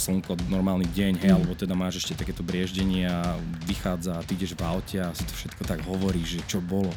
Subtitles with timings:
[0.00, 3.36] slnko, normálny deň, hej, alebo teda máš ešte takéto brieždenie a
[3.68, 6.88] vychádza a ty ideš v aute a si to všetko tak hovorí, že čo bolo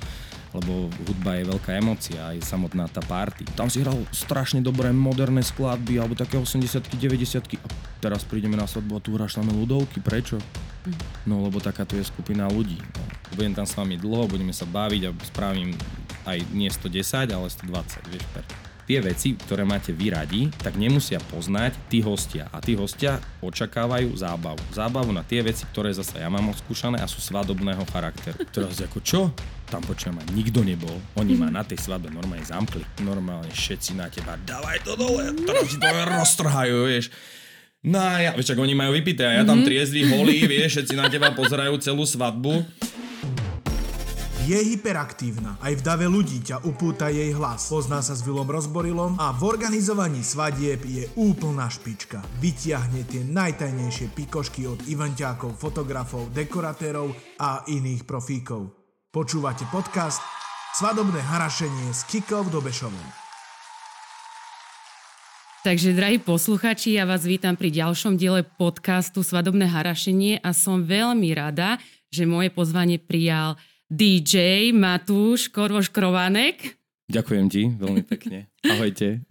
[0.53, 3.41] lebo hudba je veľká emocia, aj samotná tá party.
[3.57, 8.69] Tam si hral strašne dobré moderné skladby, alebo také 80 90 a teraz prídeme na
[8.69, 10.37] svadbu a tu hráš samé ľudovky, prečo?
[10.85, 11.25] Mhm.
[11.25, 12.77] No lebo taká tu je skupina ľudí.
[12.77, 13.03] No.
[13.33, 15.73] Budem tam s vami dlho, budeme sa baviť a spravím
[16.29, 18.45] aj nie 110, ale 120, vieš, per
[18.83, 22.51] tie veci, ktoré máte vy radi, tak nemusia poznať tí hostia.
[22.51, 24.61] A tí hostia očakávajú zábavu.
[24.75, 28.43] Zábavu na tie veci, ktoré zase ja mám odskúšané a sú svadobného charakteru.
[28.51, 29.21] Teraz ako čo?
[29.71, 30.93] Tam počujem, nikto nebol.
[31.17, 32.83] Oni ma na tej svadbe normálne zamkli.
[33.01, 37.09] Normálne všetci na teba, dávaj to dole, teraz si to roztrhajú, vieš.
[37.83, 39.67] No a ja, vieš, oni majú vypité a ja tam mhm.
[39.67, 42.63] triezvy, holí, vieš, všetci na teba pozerajú celú svadbu
[44.43, 45.55] je hyperaktívna.
[45.63, 47.71] Aj v dave ľudí ťa upúta jej hlas.
[47.71, 52.19] Pozná sa s Vilom Rozborilom a v organizovaní svadieb je úplná špička.
[52.43, 58.67] Vytiahne tie najtajnejšie pikošky od eventákov, fotografov, dekoratérov a iných profíkov.
[59.15, 60.19] Počúvate podcast
[60.75, 63.23] Svadobné harašenie s Kikou Dobešovou.
[65.63, 71.31] Takže, drahí posluchači, ja vás vítam pri ďalšom diele podcastu Svadobné harašenie a som veľmi
[71.31, 71.79] rada,
[72.11, 73.55] že moje pozvanie prijal
[73.93, 76.81] DJ Matúš Korvoš Krovanek.
[77.13, 78.49] Ďakujem ti veľmi pekne.
[78.65, 79.21] Ahojte.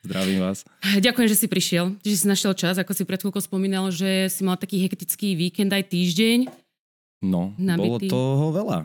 [0.00, 0.64] Zdravím vás.
[0.80, 4.40] Ďakujem, že si prišiel, že si našiel čas, ako si pred chvíľkou spomínal, že si
[4.40, 6.48] mal taký hektický víkend aj týždeň.
[7.28, 8.08] No, nabitý.
[8.08, 8.78] bolo toho veľa.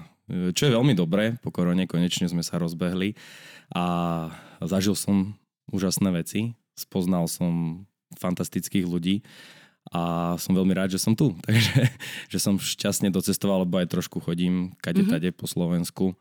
[0.52, 3.16] Čo je veľmi dobré, po korone konečne sme sa rozbehli
[3.72, 3.84] a
[4.68, 5.40] zažil som
[5.72, 7.88] úžasné veci, spoznal som
[8.20, 9.24] fantastických ľudí
[9.90, 11.34] a som veľmi rád, že som tu.
[11.48, 11.90] Takže
[12.30, 15.12] že som šťastne docestoval, lebo aj trošku chodím kade mm-hmm.
[15.18, 16.14] tade po Slovensku.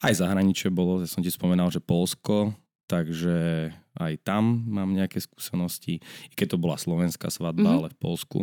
[0.00, 2.56] Aj zahraničie bolo, ja som ti spomenal, že Polsko,
[2.88, 6.00] takže aj tam mám nejaké skúsenosti.
[6.32, 7.78] I keď to bola slovenská svadba, mm-hmm.
[7.84, 8.40] ale v Polsku.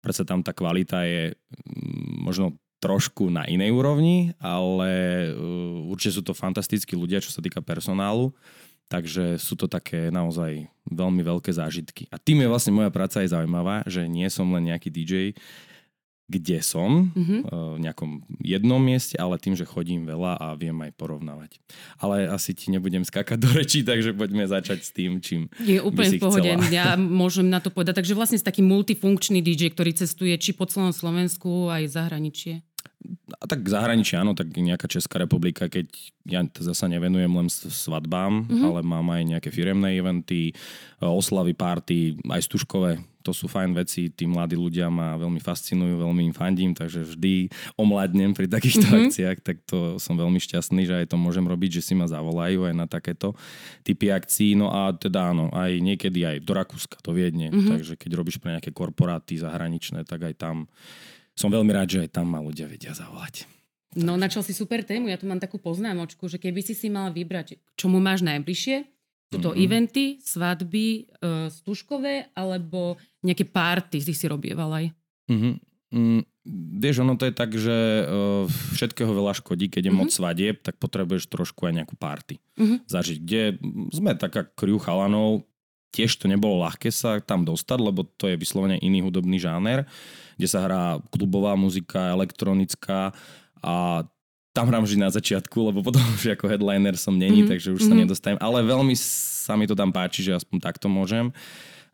[0.00, 4.88] Prečo tam tá kvalita je mm, možno trošku na inej úrovni, ale
[5.28, 8.32] uh, určite sú to fantastickí ľudia, čo sa týka personálu.
[8.90, 12.10] Takže sú to také naozaj veľmi veľké zážitky.
[12.10, 15.38] A tým je vlastne moja práca aj zaujímavá, že nie som len nejaký DJ,
[16.30, 17.40] kde som, mm-hmm.
[17.50, 21.58] v nejakom jednom mieste, ale tým, že chodím veľa a viem aj porovnávať.
[21.98, 26.14] Ale asi ti nebudem skákať do rečí, takže poďme začať s tým, čím Je úplne
[26.14, 26.70] v pohode, chcela.
[26.70, 27.98] ja môžem na to povedať.
[27.98, 32.62] Takže vlastne s taký multifunkčný DJ, ktorý cestuje či po celom Slovensku, aj zahraničie.
[33.40, 35.88] A tak zahraničí áno, tak nejaká Česká republika, keď
[36.28, 38.64] ja zasa nevenujem len svadbám, mm-hmm.
[38.66, 40.54] ale mám aj nejaké firemné eventy, e,
[41.00, 43.00] oslavy, party, aj stužkové.
[43.24, 47.52] To sú fajn veci, tí mladí ľudia ma veľmi fascinujú, veľmi im fandím, takže vždy
[47.76, 49.00] omladnem pri takýchto mm-hmm.
[49.08, 52.68] akciách, tak to som veľmi šťastný, že aj to môžem robiť, že si ma zavolajú
[52.68, 53.32] aj na takéto
[53.84, 54.56] typy akcií.
[54.56, 57.70] No a teda áno, aj niekedy aj do Rakúska, do Viedne, mm-hmm.
[57.72, 60.56] takže keď robíš pre nejaké korporáty zahraničné, tak aj tam
[61.40, 63.48] som veľmi rád, že aj tam ma ľudia vedia zavolať.
[63.96, 67.10] No načal si super tému, ja tu mám takú poznámočku, že keby si si mal
[67.10, 68.86] vybrať, čo mu máš najbližšie,
[69.30, 69.62] sú to mm-hmm.
[69.62, 74.86] eventy, svadby, uh, stužkové, alebo nejaké párty si si robieval aj?
[75.30, 75.54] Mm-hmm.
[75.90, 76.22] Mm,
[76.78, 80.06] vieš, ono to je tak, že uh, všetkého veľa škodí, keď je mm-hmm.
[80.06, 82.90] moc svadieb, tak potrebuješ trošku aj nejakú párty mm-hmm.
[82.90, 83.42] zažiť, kde
[83.94, 85.46] sme taká kriu chalanov,
[85.90, 89.86] tiež to nebolo ľahké sa tam dostať, lebo to je vyslovene iný hudobný žáner
[90.40, 93.12] kde sa hrá klubová muzika, elektronická
[93.60, 94.08] a
[94.56, 97.52] tam hrám vždy na začiatku, lebo potom už ako headliner som není, mm-hmm.
[97.52, 98.00] takže už sa mm-hmm.
[98.08, 98.38] nedostajem.
[98.40, 101.28] Ale veľmi sa mi to tam páči, že aspoň takto môžem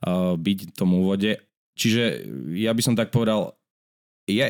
[0.07, 1.43] uh, byť v tom úvode.
[1.75, 2.23] Čiže
[2.55, 3.59] ja by som tak povedal,
[4.27, 4.47] je,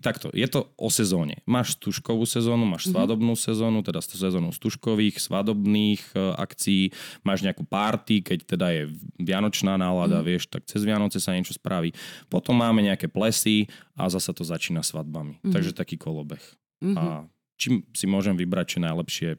[0.00, 1.44] takto, je to o sezóne.
[1.44, 2.92] Máš stužkovú sezónu, máš mhm.
[2.96, 3.48] svadobnú mm-hmm.
[3.52, 6.88] sezónu, teda sezónu stužkových, svadobných uh, akcií,
[7.20, 8.82] máš nejakú party, keď teda je
[9.20, 10.30] vianočná nálada, mm-hmm.
[10.32, 11.92] vieš, tak cez Vianoce sa niečo spraví.
[12.32, 15.36] Potom máme nejaké plesy a zasa to začína svadbami.
[15.38, 15.52] Mm-hmm.
[15.52, 16.40] Takže taký kolobeh.
[16.80, 16.96] Mm-hmm.
[16.96, 17.28] A
[17.60, 19.36] čím si môžem vybrať, čo najlepšie,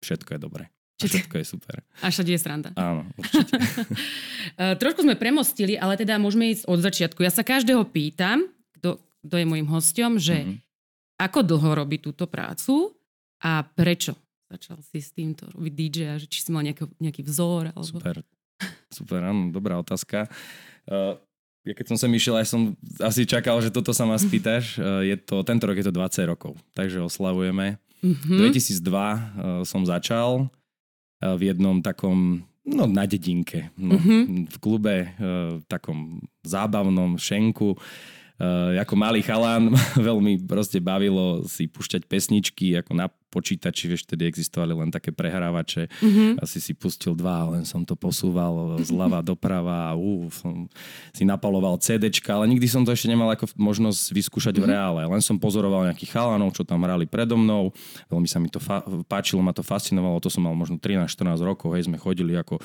[0.00, 0.64] všetko je dobré.
[0.96, 1.84] Všetko je super.
[2.00, 2.72] A všade je sranda.
[2.72, 3.52] Áno, určite.
[4.56, 7.18] Eh, trošku sme premostili, ale teda môžeme ísť od začiatku.
[7.20, 8.46] Ja sa každého pýtam,
[9.26, 10.56] kto je môjim hostom, že mm-hmm.
[11.20, 12.94] ako dlho robí túto prácu
[13.42, 17.26] a prečo začal si s týmto robiť DJ a že či si mal nejaký, nejaký
[17.26, 17.74] vzor.
[17.74, 17.98] Alebo...
[17.98, 18.16] Super,
[18.88, 20.30] super, áno, dobrá otázka.
[20.86, 21.18] Uh,
[21.66, 24.78] ja keď som sem išiel, aj som asi čakal, že toto sa ma spýtaš.
[24.78, 27.82] Uh, je to, tento rok je to 20 rokov, takže oslavujeme.
[28.06, 28.38] Mm-hmm.
[28.54, 29.18] 2002 uh,
[29.66, 34.50] som začal uh, v jednom takom No na dedinke, no, mm-hmm.
[34.50, 37.78] v klube, uh, takom zábavnom šenku.
[38.36, 39.72] Uh, ako malý chalán
[40.08, 45.92] veľmi proste bavilo si pušťať pesničky ako na počítači, vieš, vtedy existovali len také prehrávače.
[46.00, 46.40] Mm-hmm.
[46.40, 50.64] Asi si pustil dva, len som to posúval zľava doprava a uh, som
[51.12, 54.64] si napaloval CDčka, ale nikdy som to ešte nemal ako možnosť vyskúšať mm-hmm.
[54.64, 55.02] v reále.
[55.04, 57.76] Len som pozoroval nejakých chalanov, čo tam hrali predo mnou.
[58.08, 60.16] Veľmi sa mi to fa- páčilo, ma to fascinovalo.
[60.24, 61.76] To som mal možno 13-14 rokov.
[61.76, 62.56] Hej, sme chodili ako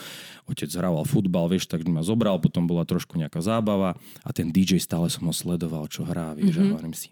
[0.48, 4.80] otec hrával futbal, vieš, tak ma zobral, potom bola trošku nejaká zábava a ten DJ
[4.80, 6.72] stále som ho sledoval, čo hrá, vieš, mm-hmm.
[6.72, 7.12] a hovorím si,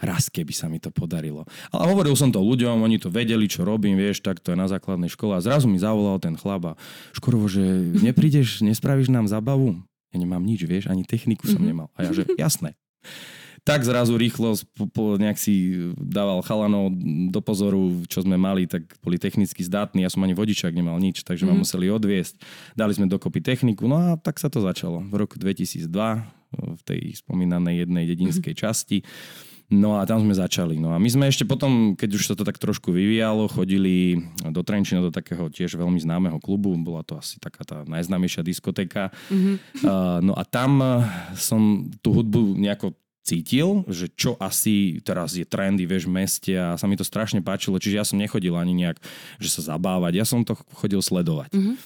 [0.00, 1.46] raz keby sa mi to podarilo.
[1.70, 4.66] Ale hovoril som to ľuďom, oni to vedeli, čo robím, vieš, tak to je na
[4.66, 5.36] základnej škole.
[5.36, 6.78] A zrazu mi zavolal ten chlap a
[7.14, 7.62] Škorovo, že
[8.00, 9.78] neprídeš, nespravíš nám zabavu?
[10.10, 11.68] Ja nemám nič, vieš, ani techniku som mm-hmm.
[11.70, 11.88] nemal.
[11.94, 12.74] A ja, že jasné.
[13.60, 14.56] Tak zrazu rýchlo
[14.96, 16.96] po, nejak si dával chalanov
[17.28, 20.00] do pozoru, čo sme mali, tak boli technicky zdatní.
[20.02, 21.54] Ja som ani vodičák nemal nič, takže mm-hmm.
[21.54, 21.62] ma mhm.
[21.62, 22.34] museli odviesť.
[22.74, 25.04] Dali sme dokopy techniku, no a tak sa to začalo.
[25.06, 25.86] V roku 2002
[26.50, 28.64] v tej spomínanej jednej dedinskej mm-hmm.
[28.66, 28.98] časti.
[29.70, 30.82] No a tam sme začali.
[30.82, 34.18] No a my sme ešte potom, keď už sa to tak trošku vyvíjalo, chodili
[34.50, 36.74] do Trenčina do takého tiež veľmi známeho klubu.
[36.74, 39.14] Bola to asi taká tá najznámejšia diskotéka.
[39.30, 39.54] Mm-hmm.
[39.86, 40.82] Uh, no a tam
[41.38, 46.74] som tú hudbu nejako cítil, že čo asi teraz je trendy, vieš, v meste a
[46.74, 48.98] sa mi to strašne páčilo, čiže ja som nechodil ani nejak,
[49.38, 51.54] že sa zabávať, ja som to chodil sledovať.
[51.54, 51.76] Mm-hmm.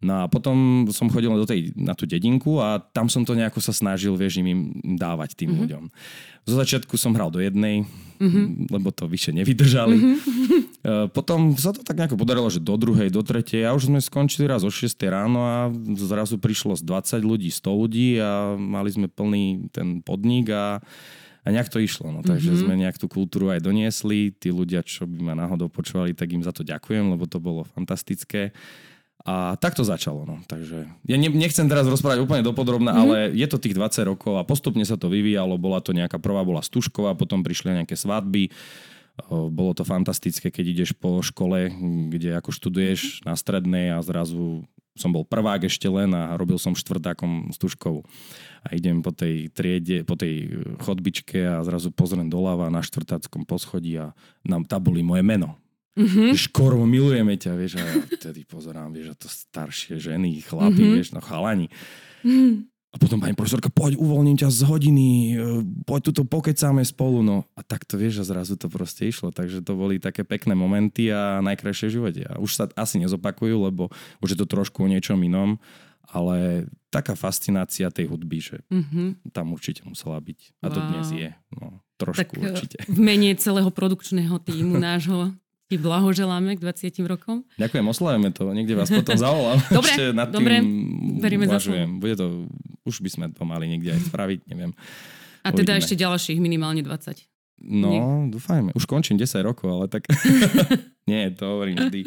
[0.00, 3.60] No a potom som chodil do tej, na tú dedinku a tam som to nejako
[3.60, 5.60] sa snažil, vieš, im dávať tým mm-hmm.
[5.60, 5.84] ľuďom.
[6.48, 7.84] Zo začiatku som hral do jednej,
[8.16, 8.72] mm-hmm.
[8.72, 9.96] lebo to vyše nevydržali.
[10.00, 11.12] Mm-hmm.
[11.12, 14.48] Potom sa to tak nejako podarilo, že do druhej, do tretej a už sme skončili
[14.48, 15.56] raz o 6 ráno a
[16.00, 20.80] zrazu prišlo z 20 ľudí, 100 ľudí a mali sme plný ten podnik a
[21.40, 22.12] a nejak to išlo.
[22.12, 22.64] No, takže mm-hmm.
[22.68, 24.28] sme nejak tú kultúru aj doniesli.
[24.36, 27.64] Tí ľudia, čo by ma náhodou počúvali, tak im za to ďakujem, lebo to bolo
[27.64, 28.52] fantastické.
[29.20, 30.24] A tak to začalo.
[30.24, 30.40] No.
[30.48, 33.04] Takže ja ne, nechcem teraz rozprávať úplne dopodrobne, mm-hmm.
[33.04, 35.60] ale je to tých 20 rokov a postupne sa to vyvíjalo.
[35.60, 38.48] Bola to nejaká prvá, bola Stužková, potom prišli nejaké svadby.
[39.28, 41.68] Bolo to fantastické, keď ideš po škole,
[42.08, 44.64] kde ako študuješ na strednej a zrazu
[44.96, 48.00] som bol prvák ešte len a robil som štvrtákom Stužkovú.
[48.64, 54.00] A idem po tej triede, po tej chodbičke a zrazu pozriem doľava na štvrtáckom poschodí
[54.00, 55.60] a nám tabuli moje meno
[56.00, 56.32] Mm-hmm.
[56.32, 60.96] Škoro, milujeme ťa, vieš, a ja vtedy pozerám, vieš, a to staršie ženy, chlapi, mm-hmm.
[60.96, 61.68] vieš, no chalani.
[62.24, 62.70] Mm-hmm.
[62.90, 67.46] A potom pani profesorka, poď, uvoľním ťa z hodiny, e, poď tuto pokecáme spolu, no.
[67.54, 69.30] A tak to vieš, a zrazu to proste išlo.
[69.30, 72.22] Takže to boli také pekné momenty a najkrajšie v živote.
[72.26, 75.62] A už sa asi nezopakujú, lebo už je to trošku o niečom inom,
[76.10, 79.30] ale taká fascinácia tej hudby, že mm-hmm.
[79.30, 80.58] tam určite musela byť.
[80.58, 80.74] A wow.
[80.74, 81.30] to dnes je.
[81.62, 82.76] No, trošku tak e, určite.
[82.90, 85.30] v mene celého produkčného týmu nášho
[85.70, 87.46] ti blahoželáme k 20 rokom.
[87.54, 88.50] Ďakujem, oslavujeme to.
[88.50, 89.62] Niekde vás potom zavolám.
[89.78, 90.58] dobre, Ešte nad dobre,
[91.22, 92.50] veríme za Bude to,
[92.82, 94.74] už by sme to mali niekde aj spraviť, neviem.
[95.46, 95.80] A teda Uvidíme.
[95.86, 97.22] ešte ďalších minimálne 20.
[97.60, 98.00] No, Nie.
[98.34, 98.74] dúfajme.
[98.74, 100.10] Už končím 10 rokov, ale tak...
[101.10, 102.02] Nie, to hovorím vždy.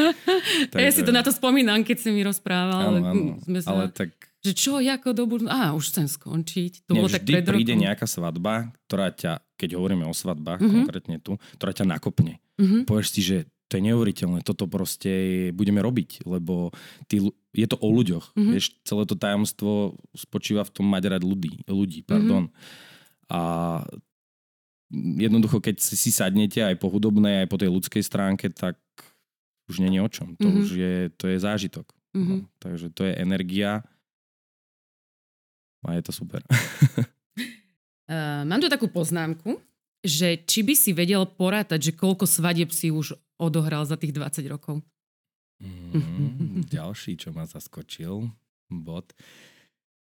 [0.71, 2.99] Tak, ja si to na to spomínam, keď si mi rozprával.
[2.99, 3.33] Áno, áno.
[3.47, 3.71] Sme sa...
[3.71, 4.11] Ale tak
[4.43, 5.47] že čo, ako do budú...
[5.47, 6.83] Á, už chcem skončiť.
[6.91, 7.83] To Nie, bolo tak pred príde rokom.
[7.87, 10.75] nejaká svadba, ktorá ťa, keď hovoríme o svadbách, mm-hmm.
[10.83, 12.43] konkrétne tu, ktorá ťa nakopne.
[12.59, 12.83] Mm-hmm.
[12.83, 13.37] Povieš si, že
[13.73, 16.69] to je neuveriteľné, toto proste budeme robiť, lebo
[17.09, 17.17] tí,
[17.57, 18.37] je to o ľuďoch.
[18.37, 18.53] Mm-hmm.
[18.53, 21.65] Vieš, celé to tajomstvo spočíva v tom mať rád ľudí.
[21.65, 22.53] ľudí pardon.
[22.53, 23.33] Mm-hmm.
[23.33, 23.41] A
[24.93, 28.77] jednoducho, keď si, si sadnete aj po hudobnej, aj po tej ľudskej stránke, tak
[29.65, 30.37] už je o čom.
[30.37, 30.61] To mm-hmm.
[30.61, 31.89] už je, to je zážitok.
[32.13, 32.39] Mm-hmm.
[32.45, 33.81] No, takže to je energia
[35.81, 36.45] a je to super.
[38.05, 39.57] uh, mám tu takú poznámku,
[40.03, 44.47] že či by si vedel porátať, že koľko svadieb si už odohral za tých 20
[44.47, 44.79] rokov?
[45.59, 48.31] Mm, ďalší, čo ma zaskočil,
[48.71, 49.11] bod.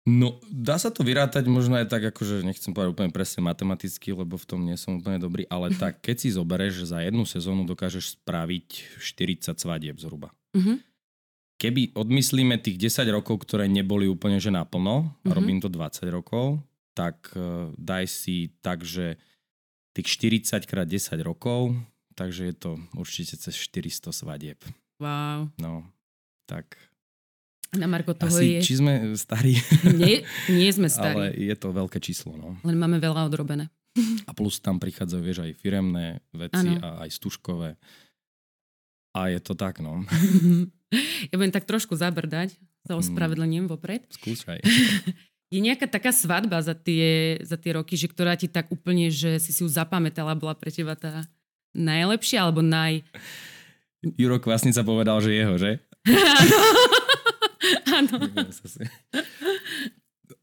[0.09, 4.41] No, dá sa to vyrátať možno aj tak, akože nechcem povedať úplne presne matematicky, lebo
[4.41, 7.67] v tom nie som úplne dobrý, ale tak, keď si zoberieš, že za jednu sezónu
[7.69, 10.33] dokážeš spraviť 40 svadieb zhruba.
[10.57, 10.77] Mm-hmm.
[11.59, 15.36] Keby odmyslíme tých 10 rokov, ktoré neboli úplne že naplno, mm-hmm.
[15.36, 16.63] robím to 20 rokov,
[16.95, 19.19] tak uh, daj si tak, že
[19.93, 20.07] tých
[20.41, 21.75] 40 krát 10 rokov
[22.19, 24.59] takže je to určite cez 400 svadieb.
[24.99, 25.47] Wow.
[25.55, 25.88] No,
[26.43, 26.75] tak...
[27.71, 28.61] Na Marko toho Asi, je...
[28.65, 29.55] či sme starí?
[30.01, 31.15] Nie, nie sme starí.
[31.15, 32.57] Ale je to veľké číslo, no.
[32.65, 33.69] Len máme veľa odrobené.
[34.25, 36.81] A plus tam prichádzajú, vieš, aj firemné veci ano.
[36.81, 37.77] a aj stužkové.
[39.13, 40.01] A je to tak, no.
[41.29, 42.57] ja budem tak trošku zabrdať,
[42.89, 42.99] sa mm.
[43.05, 44.03] ospravedlním vopred.
[44.11, 44.59] Skúšaj.
[45.49, 49.41] Je nejaká taká svadba za tie, za tie roky, že ktorá ti tak úplne, že
[49.41, 51.25] si si ju zapamätala, bola pre teba tá
[51.75, 53.03] najlepšia alebo naj...
[54.15, 55.83] Juro Kvasnica povedal, že jeho, že?
[57.99, 58.15] Áno.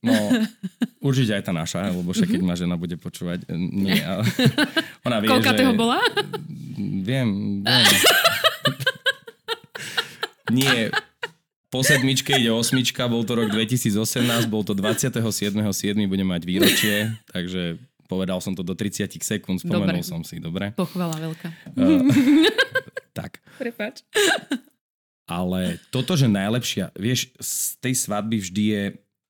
[0.04, 0.14] No,
[1.06, 3.94] Určite aj tá naša, lebo však keď ma žena bude počúvať, nie.
[4.10, 4.26] Ale
[5.06, 5.58] ona vie, Koľka že...
[5.62, 6.02] toho bola?
[6.76, 7.86] Viem, viem.
[10.50, 10.90] nie,
[11.70, 13.94] po sedmičke ide osmička, bol to rok 2018,
[14.50, 15.62] bol to 27.7.
[16.10, 20.06] budem mať výročie, takže povedal som to do 30 sekúnd, spomenul dobre.
[20.06, 20.72] som si, dobre?
[20.72, 21.48] Pochvala veľká.
[21.74, 22.06] Uh,
[23.18, 23.42] tak.
[23.60, 24.06] Prepač.
[25.26, 28.84] Ale toto, že najlepšia, vieš, z tej svadby vždy je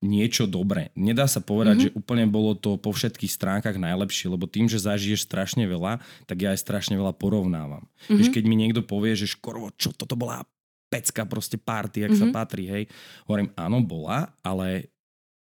[0.05, 0.93] niečo dobré.
[0.93, 1.95] Nedá sa povedať, mm-hmm.
[1.97, 6.45] že úplne bolo to po všetkých stránkach najlepšie, lebo tým, že zažiješ strašne veľa, tak
[6.45, 7.89] ja aj strašne veľa porovnávam.
[7.89, 8.17] Mm-hmm.
[8.21, 10.45] Vieš, keď mi niekto povie, že škorvo, čo toto bola
[10.93, 12.33] pecka, proste party, jak mm-hmm.
[12.33, 12.85] sa patrí, hej.
[13.25, 14.93] Hovorím, áno, bola, ale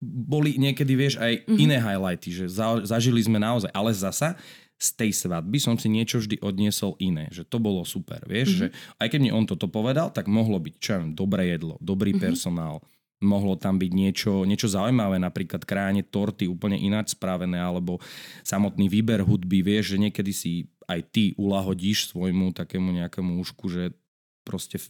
[0.02, 1.58] boli niekedy, vieš, aj mm-hmm.
[1.62, 4.34] iné highlighty, že za, zažili sme naozaj, ale zasa
[4.82, 8.74] z tej svadby som si niečo vždy odniesol iné, že to bolo super, vieš, mm-hmm.
[8.74, 12.18] že aj keď mi on toto povedal, tak mohlo byť, čo viem, dobré jedlo, dobrý
[12.18, 12.26] mm-hmm.
[12.26, 12.82] personál,
[13.22, 18.02] mohlo tam byť niečo, niečo zaujímavé, napríklad krájanie torty úplne ináč spravené, alebo
[18.42, 20.52] samotný výber hudby, vieš, že niekedy si
[20.90, 23.94] aj ty ulahodíš svojmu takému nejakému úšku, že
[24.42, 24.82] proste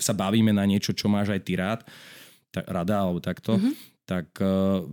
[0.00, 1.84] sa bavíme na niečo, čo máš aj ty rád,
[2.48, 3.60] tak, rada alebo takto.
[3.60, 4.84] Mm-hmm tak uh,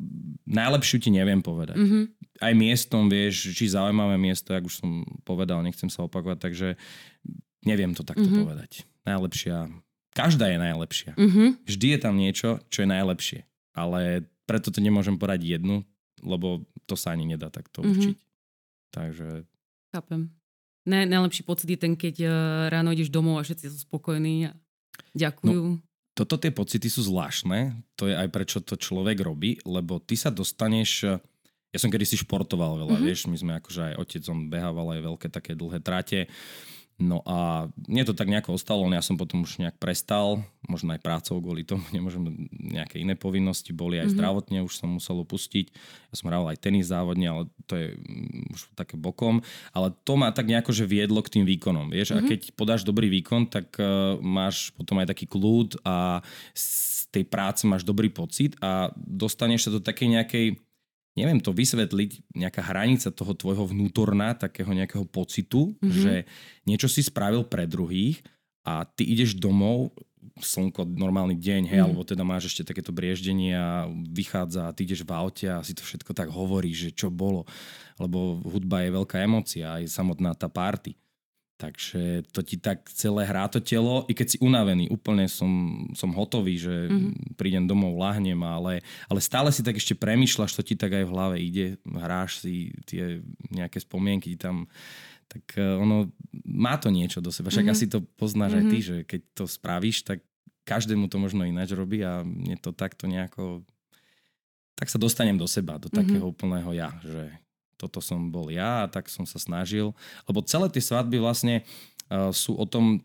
[0.48, 1.75] najlepšiu ti neviem povedať.
[1.75, 2.03] Mm-hmm.
[2.41, 4.91] Aj miestom, vieš, či zaujímavé miesto, ako už som
[5.27, 6.68] povedal, nechcem sa opakovať, takže
[7.68, 8.41] neviem to takto mm-hmm.
[8.48, 8.72] povedať.
[9.03, 9.68] Najlepšia,
[10.15, 11.12] každá je najlepšia.
[11.20, 11.48] Mm-hmm.
[11.68, 13.39] Vždy je tam niečo, čo je najlepšie.
[13.75, 15.84] Ale preto to nemôžem poradiť jednu,
[16.24, 17.91] lebo to sa ani nedá takto mm-hmm.
[17.91, 18.18] určiť.
[18.91, 19.27] Takže...
[19.91, 20.32] Chápem.
[20.88, 22.34] Ne, najlepší pocit je ten, keď uh,
[22.74, 24.51] ráno ideš domov a všetci sú spokojní a
[25.13, 25.77] ďakujú.
[25.77, 30.20] No, toto tie pocity sú zvláštne, to je aj prečo to človek robí, lebo ty
[30.20, 31.08] sa dostaneš,
[31.72, 33.08] ja som kedysi športoval veľa, mm-hmm.
[33.08, 36.27] vieš, my sme akože aj otec, on behával aj veľké také dlhé trate,
[37.01, 41.01] No a mne to tak nejako ostalo, ja som potom už nejak prestal, možno aj
[41.01, 44.22] prácou kvôli tomu, nemôžem nejaké iné povinnosti, boli aj mm-hmm.
[44.22, 45.74] zdravotne, už som musel opustiť.
[46.13, 49.41] Ja som hral aj tenis závodne, ale to je mm, už také bokom.
[49.74, 52.13] Ale to ma tak nejako, že viedlo k tým výkonom, vieš.
[52.13, 52.22] Mm-hmm.
[52.22, 52.29] A mhm.
[52.29, 56.22] keď podáš dobrý výkon, tak uh, máš potom aj taký kľud a
[56.53, 60.46] z tej práce máš dobrý pocit a dostaneš sa do takej nejakej
[61.22, 65.94] neviem to vysvetliť, nejaká hranica toho tvojho vnútorná, takého nejakého pocitu, mm-hmm.
[65.94, 66.13] že
[66.66, 68.25] niečo si spravil pre druhých
[68.66, 69.94] a ty ideš domov,
[70.42, 71.86] slnko, normálny deň, hej, mm.
[71.86, 75.74] alebo teda máš ešte takéto brieždenie a vychádza a ty ideš v aute a si
[75.74, 77.46] to všetko tak hovorí, že čo bolo.
[77.98, 80.94] Lebo hudba je veľká emocia, aj samotná tá party.
[81.62, 86.10] Takže to ti tak celé hrá to telo, i keď si unavený, úplne som, som
[86.10, 87.38] hotový, že mm-hmm.
[87.38, 91.13] prídem domov, lahnem, ale, ale stále si tak ešte premyšľaš, to ti tak aj v
[91.13, 93.22] hlave ide, hráš si tie
[93.53, 94.65] nejaké spomienky tam,
[95.30, 96.10] tak uh, ono
[96.50, 97.53] má to niečo do seba.
[97.53, 97.86] Však mm-hmm.
[97.86, 98.65] asi to poznáš mm-hmm.
[98.65, 98.86] aj ty, mhm.
[98.89, 100.25] že keď to spravíš, tak
[100.65, 103.62] každému to možno ináč robí a mne to takto nejako
[104.82, 106.00] tak sa dostanem do seba, do mm-hmm.
[106.01, 107.30] takého úplného ja, že
[107.82, 109.98] toto som bol ja a tak som sa snažil.
[110.30, 111.66] Lebo celé tie svadby vlastne
[112.14, 113.02] uh, sú o tom,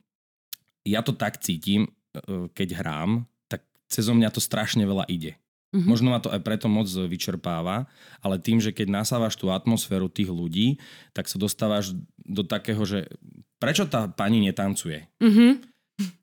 [0.85, 5.41] ja to tak cítim, uh, keď hrám, tak cez mňa to strašne veľa ide.
[5.73, 5.89] Mm-hmm.
[5.89, 7.89] Možno ma to aj preto moc vyčerpáva,
[8.21, 10.79] ale tým, že keď nasávaš tú atmosféru tých ľudí,
[11.17, 13.11] tak sa dostávaš do takého, že
[13.57, 15.09] prečo tá pani netancuje?
[15.21, 15.76] Mm-hmm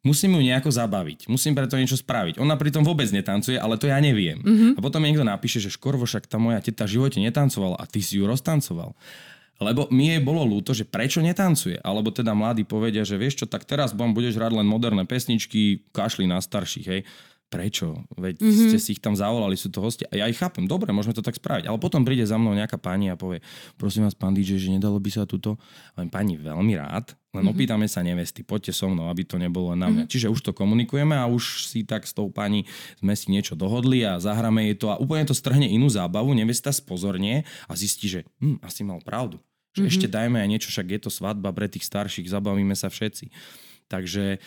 [0.05, 2.37] musím ju nejako zabaviť, musím preto niečo spraviť.
[2.37, 4.39] Ona pritom vôbec netancuje, ale to ja neviem.
[4.41, 4.71] Mm-hmm.
[4.77, 7.85] A potom mi niekto napíše, že škorvo však tá moja teta v živote netancovala a
[7.89, 8.93] ty si ju roztancoval.
[9.61, 11.79] Lebo mi jej bolo ľúto, že prečo netancuje.
[11.79, 16.25] Alebo teda mladí povedia, že vieš čo, tak teraz budeš hrať len moderné pesničky, kašli
[16.27, 17.01] na starších, hej
[17.53, 18.01] prečo?
[18.17, 18.69] Veď mm-hmm.
[18.73, 20.09] ste si ich tam zavolali, sú to hostia.
[20.09, 21.69] A ja ich chápem, dobre, môžeme to tak spraviť.
[21.69, 23.45] Ale potom príde za mnou nejaká pani a povie,
[23.77, 25.61] prosím vás, pán DJ, že nedalo by sa túto.
[25.93, 27.53] Len pani veľmi rád, len mm-hmm.
[27.53, 30.09] opýtame sa nevesty, poďte so mnou, aby to nebolo na mňa.
[30.09, 30.13] Mm-hmm.
[30.17, 32.65] Čiže už to komunikujeme a už si tak s tou pani
[32.97, 36.73] sme si niečo dohodli a zahráme jej to a úplne to strhne inú zábavu, nevesta
[36.73, 39.37] spozornie a zistí, že hm, asi mal pravdu.
[39.73, 39.91] Že mm-hmm.
[39.93, 43.33] ešte dajme aj niečo, však je to svadba pre tých starších, zabavíme sa všetci.
[43.89, 44.41] Takže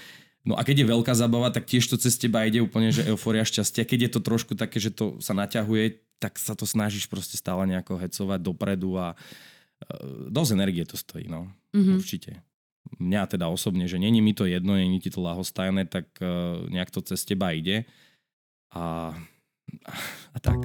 [0.46, 3.42] No a keď je veľká zabava, tak tiež to cez teba ide úplne, že euforia
[3.42, 3.82] šťastia.
[3.82, 7.66] Keď je to trošku také, že to sa naťahuje, tak sa to snažíš proste stále
[7.66, 11.50] nejako hecovať dopredu a uh, dosť energie to stojí, no.
[11.74, 11.98] Mm-hmm.
[11.98, 12.32] Určite.
[13.02, 16.94] Mňa teda osobne, že není mi to jedno, není ti to lahostajné, tak uh, nejak
[16.94, 17.82] to cez teba ide.
[18.70, 19.18] A,
[20.30, 20.62] a tak.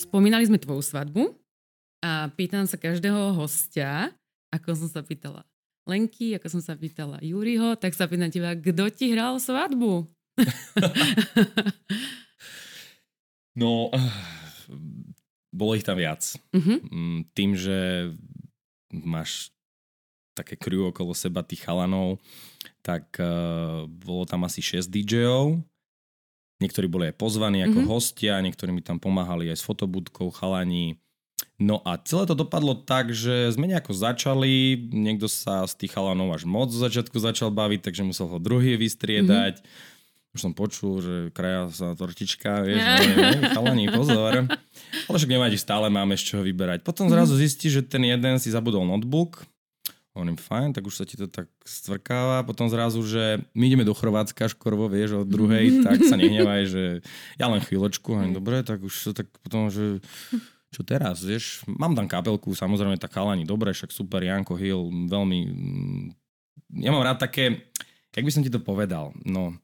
[0.00, 1.36] Spomínali sme tvoju svadbu
[2.00, 4.08] a pýtam sa každého hostia,
[4.50, 5.42] ako som sa pýtala
[5.88, 10.06] Lenky, ako som sa pýtala Júriho, tak sa pýtam teba, kto ti hral svadbu?
[13.60, 13.90] no,
[15.50, 16.22] bolo ich tam viac.
[16.52, 16.78] Uh-huh.
[17.32, 18.12] Tým, že
[18.92, 19.50] máš
[20.36, 22.20] také crew okolo seba tých chalanov,
[22.84, 25.64] tak uh, bolo tam asi 6 DJov
[26.60, 27.90] niektorí boli aj pozvaní ako mm-hmm.
[27.90, 31.00] hostia, niektorí mi tam pomáhali aj s fotobudkou, chalani.
[31.60, 36.32] No a celé to dopadlo tak, že sme nejako začali, niekto sa z tých chalanov
[36.32, 39.60] až moc z začiatku začal baviť, takže musel ho druhý vystriedať.
[39.60, 39.88] Mm-hmm
[40.30, 44.46] už som počul, že kraja sa tortička, vieš, no, no, chalani, pozor.
[45.10, 46.86] Ale však nevadí, stále máme z čoho vyberať.
[46.86, 49.42] Potom zrazu zistí, že ten jeden si zabudol notebook,
[50.10, 52.42] Hovorím, fajn, tak už sa ti to tak stvrkáva.
[52.42, 56.82] Potom zrazu, že my ideme do Chorvátska škorvo, vieš, od druhej, tak sa nehnevaj, že
[57.38, 58.18] ja len chvíľočku.
[58.18, 60.02] Hovorím, dobre, tak už tak potom, že
[60.70, 65.38] čo teraz, vieš, mám tam kapelku, samozrejme tá chalani, dobre, však super, Janko Hill, veľmi,
[65.50, 66.04] mm,
[66.82, 67.70] ja mám rád také,
[68.14, 69.58] jak by som ti to povedal, no,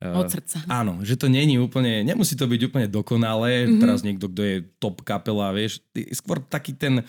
[0.00, 0.64] Eh, Od srdca.
[0.64, 3.80] Uh, áno, že to není úplne, nemusí to byť úplne dokonalé, mm-hmm.
[3.84, 5.84] teraz niekto, kto je top kapela, vieš,
[6.16, 7.04] skôr taký ten,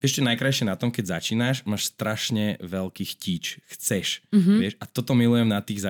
[0.00, 4.56] ešte najkrajšie na tom, keď začínaš, máš strašne veľký chtíč, chceš, mm-hmm.
[4.56, 5.84] vieš, a toto milujem na tých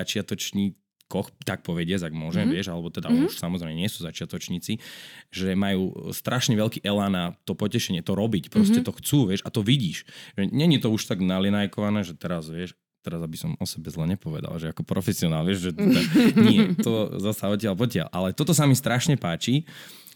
[1.15, 2.55] začiatočníkoch, tak povediať, ak môžem, mm-hmm.
[2.59, 3.31] vieš, alebo teda mm-hmm.
[3.31, 4.83] už samozrejme nie sú začiatočníci,
[5.31, 8.89] že majú strašne veľký elán na to potešenie, to robiť, proste mm-hmm.
[8.91, 10.09] to chcú, vieš, a to vidíš.
[10.37, 14.57] Není to už tak nalinajkované, že teraz, vieš, teraz aby som o sebe zle nepovedal,
[14.57, 16.01] že ako profesionál, vieš, že teda,
[16.47, 18.09] nie, to zasa odtiaľ potiaľ.
[18.11, 19.69] Ale toto sa mi strašne páči,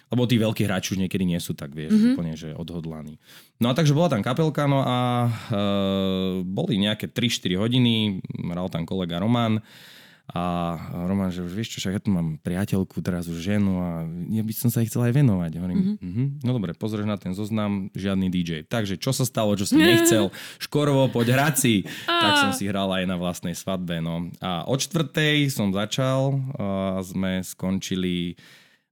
[0.08, 2.12] lebo tí veľkí hráči už niekedy nie sú tak, vieš, mm-hmm.
[2.16, 3.20] úplne, že odhodlaní.
[3.60, 5.60] No a takže bola tam kapelka, no a e,
[6.48, 9.60] boli nejaké 3-4 hodiny, hral tam kolega Roman,
[10.28, 10.76] a
[11.08, 14.44] Roman, že už vieš čo, však ja tu mám priateľku, teraz už ženu a ja
[14.44, 15.56] by som sa ich chcel aj venovať.
[15.56, 16.04] Hovorím, mm-hmm.
[16.04, 16.26] Mm-hmm.
[16.44, 18.68] no dobre, pozrieš na ten zoznam, žiadny DJ.
[18.68, 20.28] Takže čo sa stalo, čo som nechcel?
[20.64, 21.74] Škorovo, poď hrať si.
[22.04, 24.04] tak som si hral aj na vlastnej svadbe.
[24.04, 24.28] No.
[24.44, 28.36] A o čtvrtej som začal a sme skončili,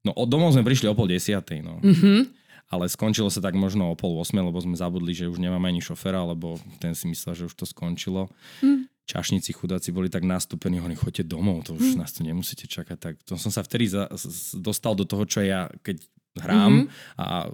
[0.09, 1.61] no od domov sme prišli o pol desiatej.
[1.61, 1.85] No.
[1.85, 5.71] Mm-hmm ale skončilo sa tak možno o pol osme, lebo sme zabudli, že už nemáme
[5.71, 8.27] ani šofera, lebo ten si myslel, že už to skončilo.
[8.59, 11.99] Mm čašníci chudáci boli tak nastúpení, oni chodte domov, to už mm.
[12.03, 12.99] nás tu nemusíte čakať.
[12.99, 14.11] Tak to som sa vtedy za,
[14.59, 16.03] dostal do toho, čo ja, keď
[16.37, 17.17] hrám mm-hmm.
[17.17, 17.49] a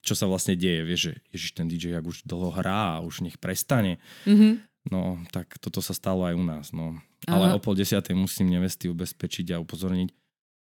[0.00, 3.24] čo sa vlastne deje, vieš, že ježiš, ten DJ ak už dlho hrá a už
[3.28, 4.00] nech prestane.
[4.24, 4.52] Mm-hmm.
[4.88, 6.98] No, tak toto sa stalo aj u nás, no.
[7.28, 7.38] Aha.
[7.38, 10.10] Ale o pol desiatej musím nevesty ubezpečiť a upozorniť,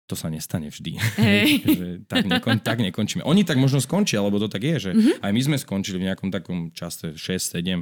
[0.06, 0.96] to sa nestane vždy.
[1.20, 1.60] Hey.
[1.60, 3.26] že tak, nekon, tak nekončíme.
[3.26, 5.26] Oni tak možno skončia, lebo to tak je, že mm-hmm.
[5.26, 7.82] aj my sme skončili v nejakom takom čase 6-7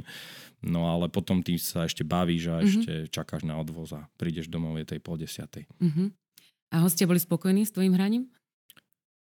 [0.64, 2.68] No ale potom ty sa ešte bavíš a mm-hmm.
[2.68, 5.68] ešte čakáš na odvoz a prídeš domov je tej pol desiatej.
[5.76, 6.08] Mm-hmm.
[6.72, 8.32] A hostia boli spokojní s tvojim hraním?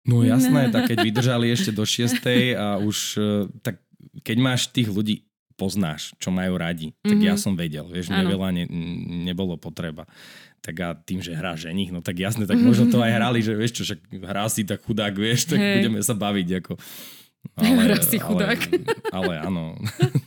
[0.05, 3.29] No jasné, tak keď vydržali ešte do šiestej a už e,
[3.65, 3.81] tak
[4.21, 5.25] keď máš tých ľudí
[5.57, 7.29] poznáš, čo majú radi, tak mm-hmm.
[7.29, 8.65] ja som vedel, vieš, mne veľa ne,
[9.29, 10.09] nebolo potreba.
[10.61, 13.53] Tak a tým, že hrá ženich, no tak jasne, tak možno to aj hrali, že
[13.53, 15.81] vieš čo, však hrá si tak chudák, vieš, tak hey.
[15.81, 16.73] budeme sa baviť ako...
[17.57, 18.57] Ale, hrá si chudák.
[19.09, 19.73] Ale, ale áno.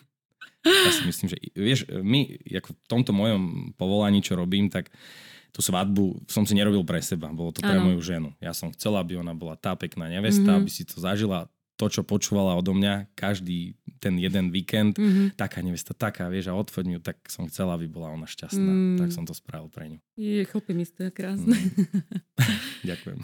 [0.64, 4.88] Ja si myslím, že vieš, my ako v tomto mojom povolaní, čo robím, tak
[5.55, 7.92] tú svadbu som si nerobil pre seba, bolo to pre ano.
[7.92, 8.35] moju ženu.
[8.42, 10.61] Ja som chcela, aby ona bola tá pekná nevesta, mm-hmm.
[10.66, 15.35] aby si to zažila to, čo počúvala odo mňa každý ten jeden víkend, mm-hmm.
[15.35, 18.72] taká nevesta, taká, vieš, a odfoď tak som chcela, aby bola ona šťastná.
[18.94, 18.98] Mm.
[19.00, 19.98] Tak som to spravil pre ňu.
[20.14, 21.50] Je, chlopím mi to krásne.
[21.50, 22.03] Mm.
[22.90, 23.20] Ďakujem.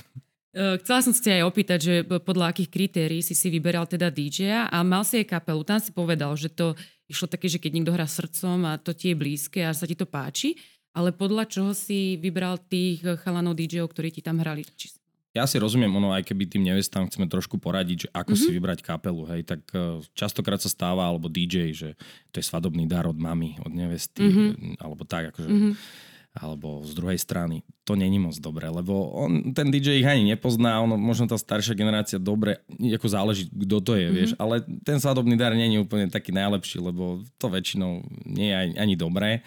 [0.51, 4.67] E, chcela som sa aj opýtať, že podľa akých kritérií si si vyberal teda DJ
[4.67, 5.63] a mal si aj kapelu.
[5.63, 6.75] Tam si povedal, že to
[7.07, 9.95] išlo také, že keď niekto hrá srdcom a to ti je blízke a sa ti
[9.95, 10.59] to páči,
[10.91, 14.67] ale podľa čoho si vybral tých chalanov DJ-ov, ktorí ti tam hrali?
[14.75, 14.99] Či...
[15.31, 18.51] Ja si rozumiem, ono, aj keby tým nevestám chceme trošku poradiť, že ako mm-hmm.
[18.51, 21.95] si vybrať kapelu, hej, tak uh, častokrát sa stáva, alebo DJ, že
[22.35, 24.83] to je svadobný dar od mamy, od nevesty, mm-hmm.
[24.83, 25.47] alebo tak, akože...
[25.47, 27.67] Mm-hmm alebo z druhej strany.
[27.91, 31.75] To není moc dobré, lebo on, ten DJ ich ani nepozná, ono, možno tá staršia
[31.75, 34.19] generácia dobre, ako záleží, kto to je, mm-hmm.
[34.19, 38.75] vieš, ale ten svadobný dar není úplne taký najlepší, lebo to väčšinou nie je ani,
[38.79, 39.43] ani dobré,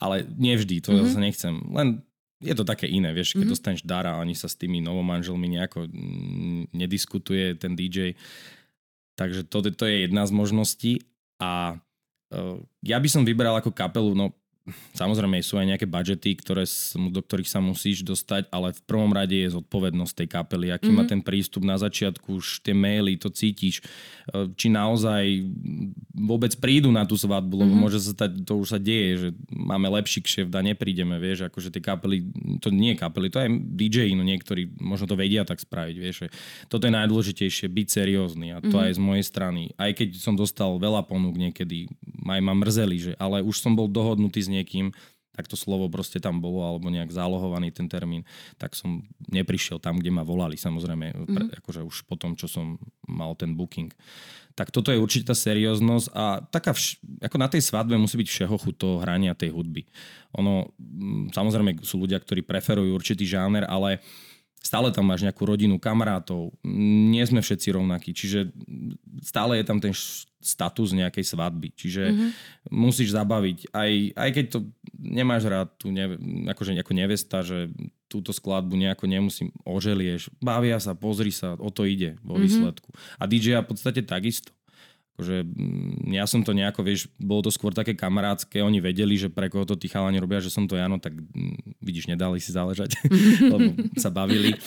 [0.00, 1.04] ale nevždy, to mm-hmm.
[1.12, 1.54] zase nechcem.
[1.76, 1.88] Len
[2.40, 3.52] je to také iné, vieš, keď mm-hmm.
[3.52, 5.92] dostaneš dar a ani sa s tými novomanželmi nejako
[6.72, 8.16] nediskutuje ten DJ.
[9.20, 10.92] Takže to, to je jedna z možností
[11.36, 11.76] a
[12.32, 14.32] uh, ja by som vybral ako kapelu, no
[14.96, 16.64] Samozrejme sú aj nejaké budžety, ktoré,
[16.96, 20.72] do ktorých sa musíš dostať, ale v prvom rade je zodpovednosť tej kapely.
[20.72, 21.04] Aký mm-hmm.
[21.04, 23.84] má ten prístup na začiatku, už tie maily, to cítiš.
[24.32, 25.44] E, či naozaj
[26.16, 27.84] vôbec prídu na tú svadbu, lebo mm-hmm.
[27.84, 31.68] môže sa stať, to už sa deje, že máme lepší kšeft a neprídeme, vieš, akože
[31.68, 32.24] tie kapely,
[32.64, 36.32] to nie je kapely, to aj DJ, no niektorí možno to vedia tak spraviť, vieš.
[36.72, 38.84] Toto je najdôležitejšie, byť seriózny a to mm-hmm.
[38.88, 39.62] aj z mojej strany.
[39.76, 41.92] Aj keď som dostal veľa ponúk niekedy,
[42.24, 44.94] aj ma mrzeli, že, ale už som bol dohodnutý s niekým,
[45.34, 48.22] tak to slovo proste tam bolo, alebo nejak zálohovaný ten termín,
[48.54, 51.34] tak som neprišiel tam, kde ma volali, samozrejme, mm-hmm.
[51.34, 52.78] pre, akože už po tom, čo som
[53.10, 53.90] mal ten booking.
[54.54, 58.54] Tak toto je určitá serióznosť a taká, vš- ako na tej svadbe musí byť všeho
[58.78, 59.82] toho hrania tej hudby.
[60.38, 60.70] Ono,
[61.34, 63.98] samozrejme sú ľudia, ktorí preferujú určitý žáner, ale
[64.64, 68.48] stále tam máš nejakú rodinu, kamarátov, nie sme všetci rovnakí, čiže
[69.20, 69.92] stále je tam ten
[70.40, 72.30] status nejakej svadby, čiže mm-hmm.
[72.72, 74.58] musíš zabaviť, aj, aj keď to
[74.96, 76.16] nemáš rád, tu ne,
[76.48, 77.68] akože ako nevesta, že
[78.08, 82.44] túto skladbu nejako nemusím, oželieš, bavia sa, pozri sa, o to ide vo mm-hmm.
[82.44, 82.88] výsledku.
[83.20, 84.52] A DJ v podstate takisto.
[85.14, 89.30] Akože, mm, ja som to nejako, vieš, bolo to skôr také kamarátske, oni vedeli, že
[89.30, 92.42] pre koho to tí chalani robia, že som to ja, no tak mm, vidíš, nedali
[92.42, 92.98] si záležať,
[93.54, 94.58] lebo sa bavili.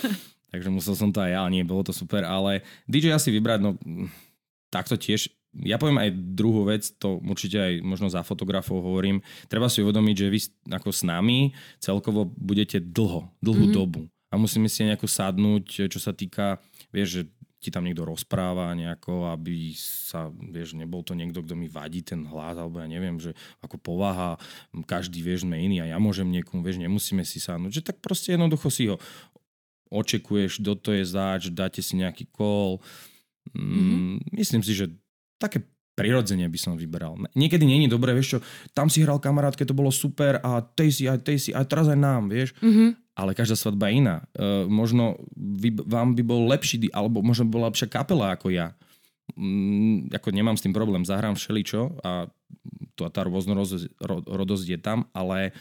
[0.47, 3.59] Takže musel som to aj ja, ale nie, bolo to super, ale DJ asi vybrať,
[3.59, 4.07] no mm,
[4.71, 5.27] takto tiež
[5.65, 9.25] ja poviem aj druhú vec, to určite aj možno za fotografov hovorím.
[9.49, 13.77] Treba si uvedomiť, že vy ako s nami celkovo budete dlho, dlhú mm-hmm.
[13.77, 14.05] dobu.
[14.27, 16.59] A musíme si nejako sadnúť, čo sa týka,
[16.91, 17.21] vieš, že
[17.67, 22.23] ti tam niekto rozpráva nejako, aby sa, vieš, nebol to niekto, kto mi vadí ten
[22.23, 24.39] hlas, alebo ja neviem, že ako povaha,
[24.87, 28.39] každý, vieš, sme iný a ja môžem niekomu, vieš, nemusíme si sadnúť, že tak proste
[28.39, 28.95] jednoducho si ho
[29.91, 32.79] očekuješ, do to je zač, dáte si nejaký call.
[33.51, 34.31] Mm-hmm.
[34.31, 34.87] Myslím si, že
[35.35, 35.67] také
[35.99, 37.19] prirodzene by som vyberal.
[37.35, 38.39] Niekedy není dobré, vieš čo,
[38.71, 41.67] tam si hral kamarát, keď to bolo super a tej si aj, tej si, aj
[41.67, 42.55] teraz aj nám, vieš.
[42.63, 44.17] Mm-hmm ale každá svadba je iná.
[44.37, 48.77] Uh, možno vy, vám by bol lepší, alebo možno by bola lepšia kapela ako ja.
[49.33, 52.29] Mm, ako nemám s tým problém, zahrám všeličo a
[52.93, 55.51] to, tá rôznorodosť je tam, ale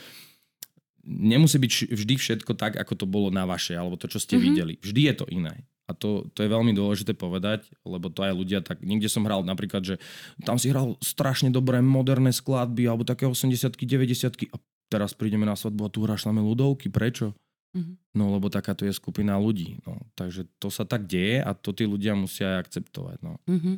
[1.06, 4.46] nemusí byť vždy všetko tak, ako to bolo na vaše, alebo to, čo ste mm-hmm.
[4.46, 4.74] videli.
[4.78, 5.54] Vždy je to iné.
[5.86, 8.82] A to, to je veľmi dôležité povedať, lebo to aj ľudia tak...
[8.82, 9.94] Niekde som hral napríklad, že
[10.42, 14.58] tam si hral strašne dobré moderné skladby, alebo také 80 90 a
[14.90, 16.90] teraz prídeme na svadbu a tu hráš samé ľudovky.
[16.90, 17.38] Prečo?
[17.76, 17.96] Mm-hmm.
[18.16, 19.84] No lebo takáto je skupina ľudí.
[19.84, 20.00] No.
[20.16, 23.18] Takže to sa tak deje a to tí ľudia musia aj akceptovať.
[23.20, 23.36] No.
[23.44, 23.76] Mm-hmm.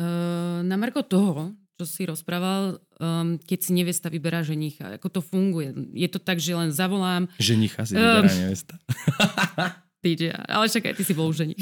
[0.00, 4.98] Uh, na Marko toho, čo si rozprával, um, keď si nevesta vyberá ženicha.
[4.98, 5.72] Ako to funguje?
[5.94, 7.30] Je to tak, že len zavolám...
[7.38, 8.74] Ženicha si vyberá uh, nevesta.
[10.04, 11.60] DJ, ale však aj ty si bol už ženich.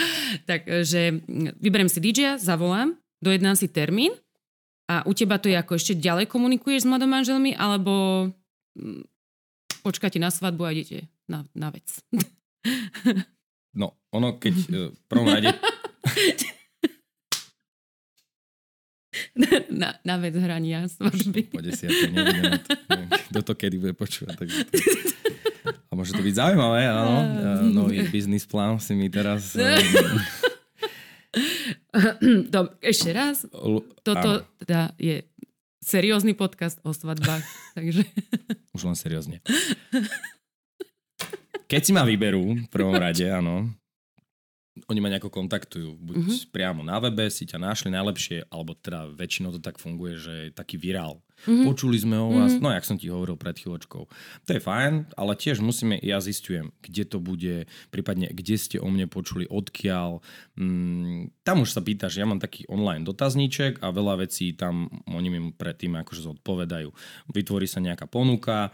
[0.50, 1.24] Takže
[1.56, 2.92] vyberiem si DJ, zavolám,
[3.24, 4.12] dojednám si termín
[4.84, 8.28] a u teba to je ako ešte ďalej komunikuješ s mladom manželmi, alebo
[9.80, 11.88] počkáte na svadbu a idete na, na vec.
[13.70, 15.54] No, ono keď e, v prvom rade...
[19.70, 21.54] na, na vec hrania svadby.
[21.54, 22.58] Po desiatej, neviem,
[23.30, 24.42] kto to kedy bude počúvať.
[24.42, 24.48] Tak.
[25.90, 27.14] A môže to byť zaujímavé, áno.
[27.78, 29.54] Nový biznis plán si mi teraz...
[32.50, 33.46] Dobre, ešte raz.
[34.02, 35.22] Toto teda je
[35.80, 37.44] seriózny podcast o svadbách.
[37.76, 38.04] takže...
[38.76, 39.40] Už len seriózne.
[41.70, 43.70] Keď si ma vyberú v prvom rade, áno,
[44.88, 46.40] oni ma nejako kontaktujú, buď uh-huh.
[46.54, 50.56] priamo na webe, si ťa našli najlepšie, alebo teda väčšinou to tak funguje, že je
[50.56, 51.20] taký virál.
[51.44, 51.72] Uh-huh.
[51.72, 52.62] Počuli sme o vás, uh-huh.
[52.64, 54.02] no jak som ti hovoril pred chvíľočkou.
[54.46, 58.88] To je fajn, ale tiež musíme, ja zistujem, kde to bude, prípadne kde ste o
[58.88, 60.20] mne počuli, odkiaľ.
[60.60, 65.28] Mm, tam už sa pýtaš, ja mám taký online dotazníček a veľa vecí tam oni
[65.32, 66.92] mi predtým akože zodpovedajú.
[67.32, 68.70] Vytvorí sa nejaká ponuka,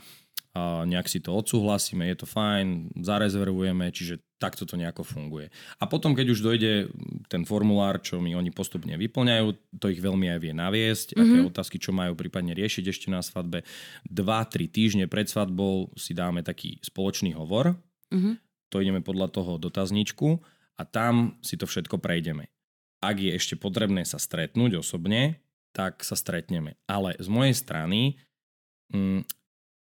[0.56, 5.52] a nejak si to odsúhlasíme, je to fajn, zarezervujeme, čiže takto to nejako funguje.
[5.76, 6.88] A potom, keď už dojde
[7.28, 11.20] ten formulár, čo mi oni postupne vyplňajú, to ich veľmi aj vie naviesť, mm-hmm.
[11.20, 13.68] aké otázky, čo majú prípadne riešiť ešte na svadbe.
[14.08, 17.76] Dva, tri týždne pred svadbou si dáme taký spoločný hovor,
[18.08, 18.34] mm-hmm.
[18.72, 20.40] to ideme podľa toho dotazníčku
[20.80, 22.48] a tam si to všetko prejdeme.
[23.04, 25.36] Ak je ešte potrebné sa stretnúť osobne,
[25.76, 26.80] tak sa stretneme.
[26.88, 28.16] Ale z mojej strany
[28.88, 29.28] mm,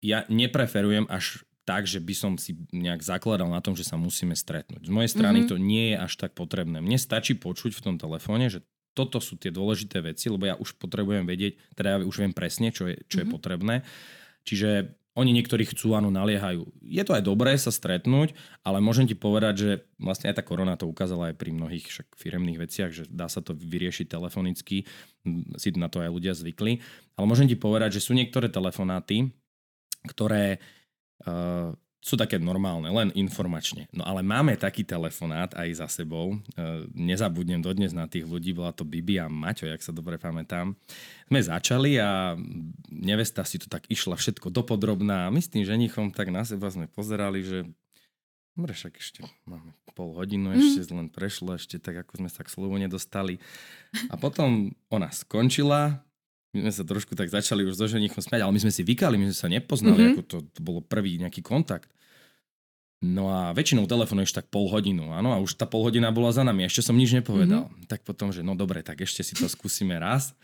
[0.01, 4.35] ja nepreferujem až tak, že by som si nejak zakladal na tom, že sa musíme
[4.35, 4.89] stretnúť.
[4.89, 5.53] Z mojej strany mm-hmm.
[5.55, 6.83] to nie je až tak potrebné.
[6.83, 10.75] Mne stačí počuť v tom telefóne, že toto sú tie dôležité veci, lebo ja už
[10.83, 13.23] potrebujem vedieť, teda ja už viem presne, čo je, čo mm-hmm.
[13.23, 13.35] je mhm.
[13.39, 13.77] potrebné.
[14.43, 14.71] Čiže
[15.19, 16.71] oni niektorí chcú, áno, naliehajú.
[16.87, 18.31] Je to aj dobré sa stretnúť,
[18.63, 22.15] ale môžem ti povedať, že vlastne aj tá korona to ukázala aj pri mnohých však
[22.15, 24.87] firemných veciach, že dá sa to vyriešiť telefonicky,
[25.59, 26.79] si na to aj ľudia zvykli.
[27.19, 29.35] Ale môžem ti povedať, že sú niektoré telefonáty,
[30.07, 30.63] ktoré
[31.27, 33.85] uh, sú také normálne, len informačne.
[33.93, 36.41] No ale máme taký telefonát aj za sebou.
[36.57, 40.73] Uh, nezabudnem dodnes na tých ľudí, bola to Bibi a Maťo, jak sa dobre pamätám.
[41.29, 42.41] Sme začali a
[42.89, 46.73] nevesta si to tak išla všetko dopodrobná a my s tým ženichom tak na seba
[46.73, 47.69] sme pozerali, že
[48.61, 50.97] Dobre, však ešte máme pol hodinu, ešte mm.
[50.99, 53.39] len prešlo, ešte tak ako sme sa k slovu nedostali.
[54.11, 56.03] A potom ona skončila,
[56.51, 59.15] my sme sa trošku tak začali už so ženichom smiať, ale my sme si vykali,
[59.15, 60.15] my sme sa nepoznali, mm-hmm.
[60.19, 61.91] ako to, to bolo prvý nejaký kontakt.
[63.01, 66.45] No a väčšinou telefonuješ tak pol hodinu, áno, a už tá pol hodina bola za
[66.45, 67.71] nami, ešte som nič nepovedal.
[67.71, 67.89] Mm-hmm.
[67.89, 70.37] Tak potom, že no dobre, tak ešte si to skúsime raz.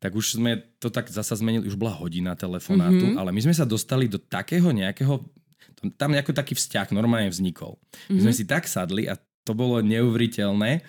[0.00, 3.20] Tak už sme to tak zasa zmenili, už bola hodina telefonátu, mm-hmm.
[3.20, 5.20] ale my sme sa dostali do takého nejakého
[6.00, 7.76] Tam nejaký taký vzťah normálne vznikol.
[8.08, 8.36] My sme mm-hmm.
[8.36, 10.80] si tak sadli a to bolo neuveriteľné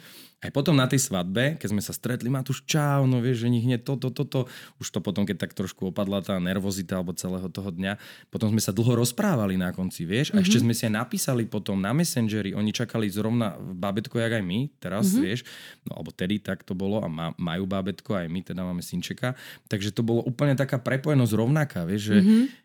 [0.42, 3.62] aj potom na tej svadbe, keď sme sa stretli, Matúš, čau, no vieš, že nich
[3.62, 4.50] hneď toto, toto,
[4.82, 8.02] už to potom, keď tak trošku opadla tá nervozita alebo celého toho dňa,
[8.34, 10.44] potom sme sa dlho rozprávali na konci, vieš, a mm-hmm.
[10.50, 14.60] ešte sme si aj napísali potom na Messengeri, oni čakali zrovna bábetko, jak aj my,
[14.82, 15.22] teraz, mm-hmm.
[15.22, 15.46] vieš,
[15.86, 19.38] no alebo tedy tak to bolo a má, majú bábetko, aj my teda máme synčeka,
[19.70, 22.62] takže to bolo úplne taká prepojenosť rovnaká, vieš, že mm-hmm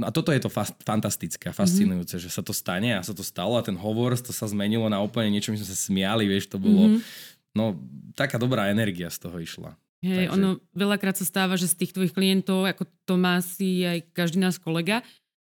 [0.00, 1.58] a toto je to fa- fantastické a mhm.
[1.60, 2.32] fascinujúce, mm-hmm.
[2.32, 5.04] že sa to stane a sa to stalo a ten hovor to sa zmenilo na
[5.04, 7.00] úplne niečo, my sme sa smiali, vieš, to bolo, mm-hmm.
[7.52, 7.76] no,
[8.16, 9.76] taká dobrá energia z toho išla.
[10.04, 10.36] Hej, Takže...
[10.36, 14.36] ono veľakrát sa stáva, že z tých tvojich klientov, ako to má si aj každý
[14.36, 15.00] náš kolega,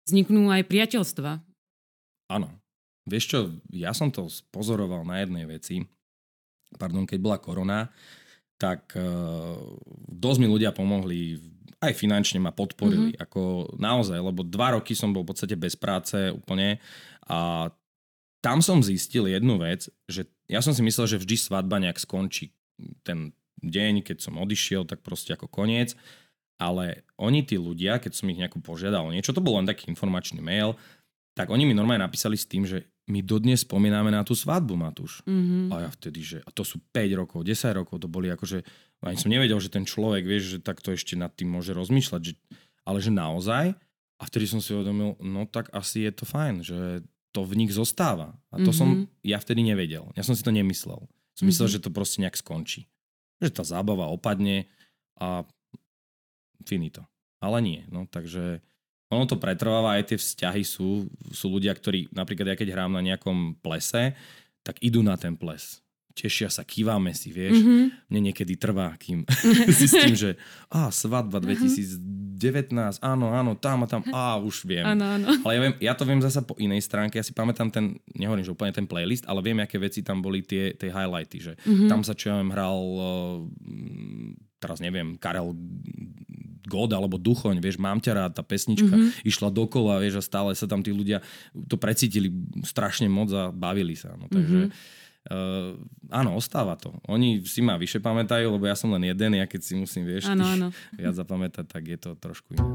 [0.09, 1.41] vzniknú aj priateľstva.
[2.33, 2.49] Áno.
[3.07, 3.39] Vieš čo,
[3.71, 5.79] ja som to pozoroval na jednej veci.
[6.75, 7.87] Pardon, keď bola korona,
[8.57, 9.57] tak uh,
[10.09, 11.37] dosť mi ľudia pomohli
[11.77, 13.13] aj finančne ma podporili.
[13.13, 13.23] Mm-hmm.
[13.29, 13.41] Ako
[13.77, 16.81] naozaj, lebo dva roky som bol v podstate bez práce úplne
[17.29, 17.69] a
[18.41, 22.53] tam som zistil jednu vec, že ja som si myslel, že vždy svadba nejak skončí.
[23.01, 25.97] Ten deň, keď som odišiel, tak proste ako koniec.
[26.57, 30.41] Ale oni, tí ľudia, keď som ich nejako požiadal niečo, to bol len taký informačný
[30.41, 30.73] mail,
[31.37, 35.23] tak oni mi normálne napísali s tým, že my dodnes spomíname na tú svadbu, Matúš.
[35.23, 35.71] Mm-hmm.
[35.71, 38.59] A ja vtedy, že a to sú 5 rokov, 10 rokov, to boli akože,
[38.99, 42.33] ani som nevedel, že ten človek, vieš, že takto ešte nad tým môže rozmýšľať, že,
[42.83, 43.71] ale že naozaj.
[44.17, 46.79] A vtedy som si uvedomil, no tak asi je to fajn, že
[47.31, 48.35] to v nich zostáva.
[48.51, 48.75] A to mm-hmm.
[48.75, 48.89] som
[49.23, 50.11] ja vtedy nevedel.
[50.19, 51.07] Ja som si to nemyslel.
[51.07, 51.47] Som mm-hmm.
[51.53, 52.91] myslel, že to proste nejak skončí.
[53.39, 54.67] Že tá zábava opadne
[55.15, 55.47] a
[56.65, 57.05] finito.
[57.39, 57.85] Ale nie.
[57.93, 58.65] No takže
[59.07, 63.03] ono to pretrváva, aj tie vzťahy sú, sú ľudia, ktorí napríklad ja keď hrám na
[63.03, 64.15] nejakom plese,
[64.67, 65.79] tak idú na ten ples.
[66.17, 67.61] Tešia sa, kývame si, vieš.
[67.61, 68.09] Mm-hmm.
[68.09, 69.21] Mne niekedy trvá, kým
[69.79, 70.33] zistím, že
[70.65, 74.81] á, svadba 2019, áno, áno, tam a tam, á, už viem.
[74.81, 75.29] Áno, áno.
[75.45, 78.43] Ale ja, viem, ja to viem zasa po inej stránke, ja si pamätám ten, nehovorím,
[78.43, 81.85] že úplne ten playlist, ale viem, aké veci tam boli tie, tie highlighty, že mm-hmm.
[81.85, 83.37] tam sa, čo ja viem, hral, uh,
[84.57, 85.53] teraz neviem, Karel
[86.67, 89.23] God alebo Duchoň, vieš, mám ťa rád, tá pesnička mm-hmm.
[89.23, 91.23] išla dokola, vieš, a stále sa tam tí ľudia
[91.55, 92.27] to precítili
[92.67, 94.11] strašne moc a bavili sa.
[94.19, 95.31] No, takže mm-hmm.
[95.31, 95.79] uh,
[96.11, 96.91] áno, ostáva to.
[97.07, 100.27] Oni si ma vyše pamätajú, lebo ja som len jeden, ja keď si musím, vieš,
[100.27, 100.67] ano, ano.
[100.99, 102.69] viac zapamätať, tak je to trošku iné.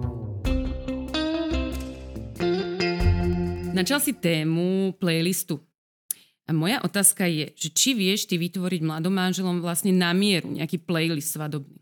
[3.73, 5.61] Načal si tému playlistu.
[6.47, 10.83] A moja otázka je, že či vieš ty vytvoriť mladom manželom vlastne na mieru nejaký
[10.83, 11.82] playlist svadobný?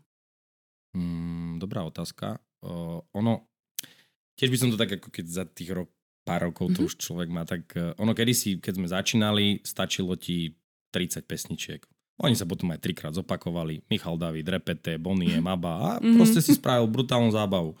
[0.91, 2.39] Hmm, dobrá otázka.
[2.61, 3.47] Uh, ono,
[4.35, 5.89] tiež by som to tak ako keď za tých rok,
[6.21, 6.77] pár rokov mm-hmm.
[6.77, 6.89] to mhm.
[6.91, 10.53] už človek má, tak uh, ono kedysi, keď sme začínali, stačilo ti
[10.93, 11.81] 30 pesničiek.
[12.21, 13.81] Oni sa potom aj trikrát zopakovali.
[13.89, 15.41] Michal David, Repete, Bonnie.
[15.41, 16.15] Maba a mm-hmm.
[16.21, 17.73] proste si spravil brutálnu zábavu.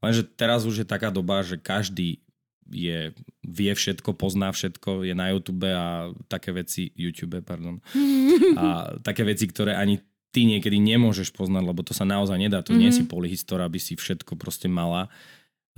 [0.00, 2.24] Lenže teraz už je taká doba, že každý
[2.72, 3.12] je,
[3.44, 7.80] vie všetko, pozná všetko, je na YouTube a také veci, YouTube, pardon,
[8.60, 10.00] a také veci, ktoré ani
[10.34, 12.58] ty niekedy nemôžeš poznať, lebo to sa naozaj nedá.
[12.66, 12.82] To mm-hmm.
[12.82, 15.06] nie si polyhistor, aby si všetko proste mala.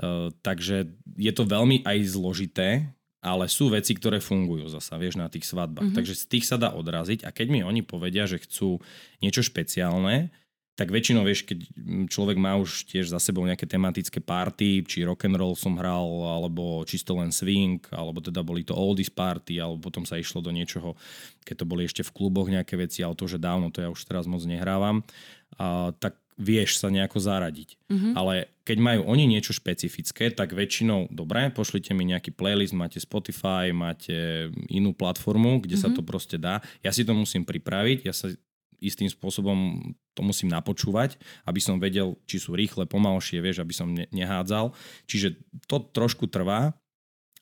[0.01, 0.88] Uh, takže
[1.21, 2.88] je to veľmi aj zložité,
[3.21, 5.92] ale sú veci, ktoré fungujú zasa, vieš, na tých svadbách.
[5.92, 5.99] Mm-hmm.
[6.01, 8.81] Takže z tých sa dá odraziť a keď mi oni povedia, že chcú
[9.21, 10.33] niečo špeciálne,
[10.77, 11.73] tak väčšinou, vieš, keď
[12.12, 16.05] človek má už tiež za sebou nejaké tematické party, či rock and roll som hral,
[16.29, 20.53] alebo čisto len swing, alebo teda boli to oldies party, alebo potom sa išlo do
[20.53, 20.93] niečoho,
[21.49, 24.05] keď to boli ešte v kluboch nejaké veci, ale to, že dávno, to ja už
[24.05, 25.01] teraz moc nehrávam,
[25.57, 27.81] a, tak vieš sa nejako zaradiť.
[27.89, 28.12] Mm-hmm.
[28.12, 33.73] Ale keď majú oni niečo špecifické, tak väčšinou, dobre, pošlite mi nejaký playlist, máte Spotify,
[33.73, 35.97] máte inú platformu, kde mm-hmm.
[35.97, 36.61] sa to proste dá.
[36.85, 38.29] Ja si to musím pripraviť, ja sa
[38.81, 39.81] istým spôsobom
[40.17, 44.73] to musím napočúvať, aby som vedel, či sú rýchle, pomalšie, vieš, aby som ne- nehádzal.
[45.05, 45.37] Čiže
[45.69, 46.73] to trošku trvá,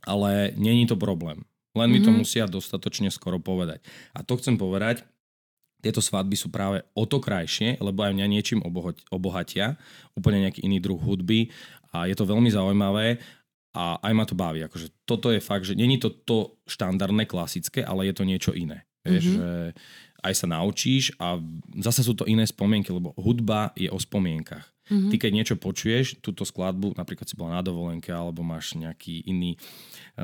[0.03, 1.47] ale není to problém.
[1.75, 1.93] Len mm-hmm.
[1.95, 2.19] mi to mhm.
[2.23, 3.83] musia dostatočne skoro povedať.
[4.15, 5.07] A to chcem povedať,
[5.85, 8.65] tieto svadby sú práve o to krajšie, lebo aj mňa niečím
[9.13, 9.77] obohatia,
[10.17, 11.53] úplne nejaký iný druh hudby
[11.93, 13.21] a je to veľmi zaujímavé
[13.77, 14.65] a aj ma to baví.
[14.65, 18.89] Akože toto je fakt, že není to to štandardné, klasické, ale je to niečo iné.
[19.05, 19.37] Vieš, mm-hmm.
[19.37, 19.49] že
[20.25, 21.37] aj sa naučíš a
[21.85, 24.65] zase sú to iné spomienky, lebo hudba je o spomienkach.
[24.89, 25.11] Mm-hmm.
[25.13, 29.57] Ty keď niečo počuješ, túto skladbu, napríklad si bola na dovolenke alebo máš nejaký iný
[29.57, 29.59] e,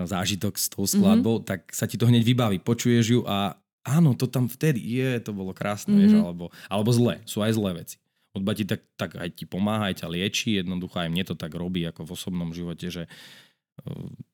[0.05, 1.49] zážitok s tou skladbou, mm-hmm.
[1.49, 2.61] tak sa ti to hneď vybaví.
[2.61, 6.13] Počuješ ju a áno, to tam vtedy je, to bolo krásne, mm-hmm.
[6.13, 7.97] vieš, alebo, alebo zle, sú aj zlé veci.
[8.37, 11.51] Hudba ti tak, tak aj ti pomáha, aj ťa lieči, jednoducho aj mne to tak
[11.57, 13.11] robí ako v osobnom živote, že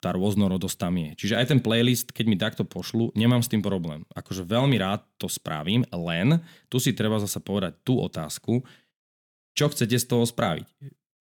[0.03, 1.11] tá rôznorodosť tam je.
[1.15, 4.03] Čiže aj ten playlist, keď mi takto pošlu, nemám s tým problém.
[4.11, 8.61] Akože veľmi rád to spravím, len tu si treba zase povedať tú otázku,
[9.57, 10.67] čo chcete z toho spraviť.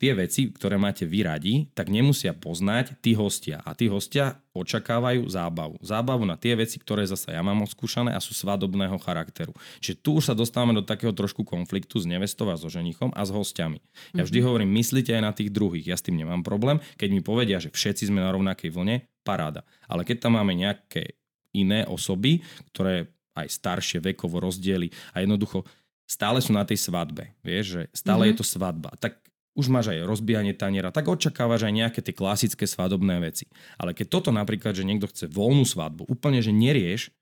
[0.03, 3.63] Tie veci, ktoré máte vy radi, tak nemusia poznať tí hostia.
[3.63, 5.79] A tí hostia očakávajú zábavu.
[5.79, 9.55] Zábavu na tie veci, ktoré zasa ja mám odskúšané a sú svadobného charakteru.
[9.79, 13.23] Čiže tu už sa dostávame do takého trošku konfliktu s nevestou a so ženichom a
[13.23, 13.79] s hostiami.
[14.19, 14.49] Ja vždy mm-hmm.
[14.51, 15.87] hovorím, myslíte aj na tých druhých.
[15.87, 16.83] Ja s tým nemám problém.
[16.99, 19.63] Keď mi povedia, že všetci sme na rovnakej vlne, paráda.
[19.87, 21.15] Ale keď tam máme nejaké
[21.55, 22.43] iné osoby,
[22.75, 23.07] ktoré
[23.39, 25.63] aj staršie vekovo rozdiely a jednoducho
[26.11, 28.35] stále sú na tej svadbe, vieš, že stále mm-hmm.
[28.35, 28.91] je to svadba.
[28.99, 33.45] Tak už máš aj rozbijanie taniera, tak očakávaš aj nejaké tie klasické svadobné veci.
[33.77, 37.13] Ale keď toto napríklad, že niekto chce voľnú svadbu, úplne, že nerieš,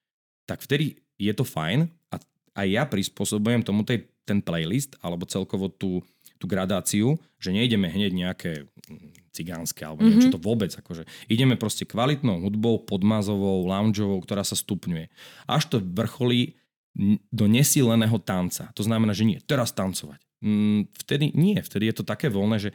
[0.46, 2.22] tak vtedy je to fajn a
[2.58, 6.06] aj ja prispôsobujem tomu tej, ten playlist alebo celkovo tú,
[6.38, 10.14] tú gradáciu, že nejdeme hneď nejaké mm, cigánske alebo mm-hmm.
[10.14, 10.70] niečo to vôbec.
[10.70, 15.10] Akože ideme proste kvalitnou hudbou, podmazovou, loungeovou, ktorá sa stupňuje.
[15.50, 16.54] Až to vrcholí
[17.30, 18.70] do nesíleného tanca.
[18.74, 20.29] To znamená, že nie, teraz tancovať
[21.04, 22.70] vtedy nie, vtedy je to také voľné, že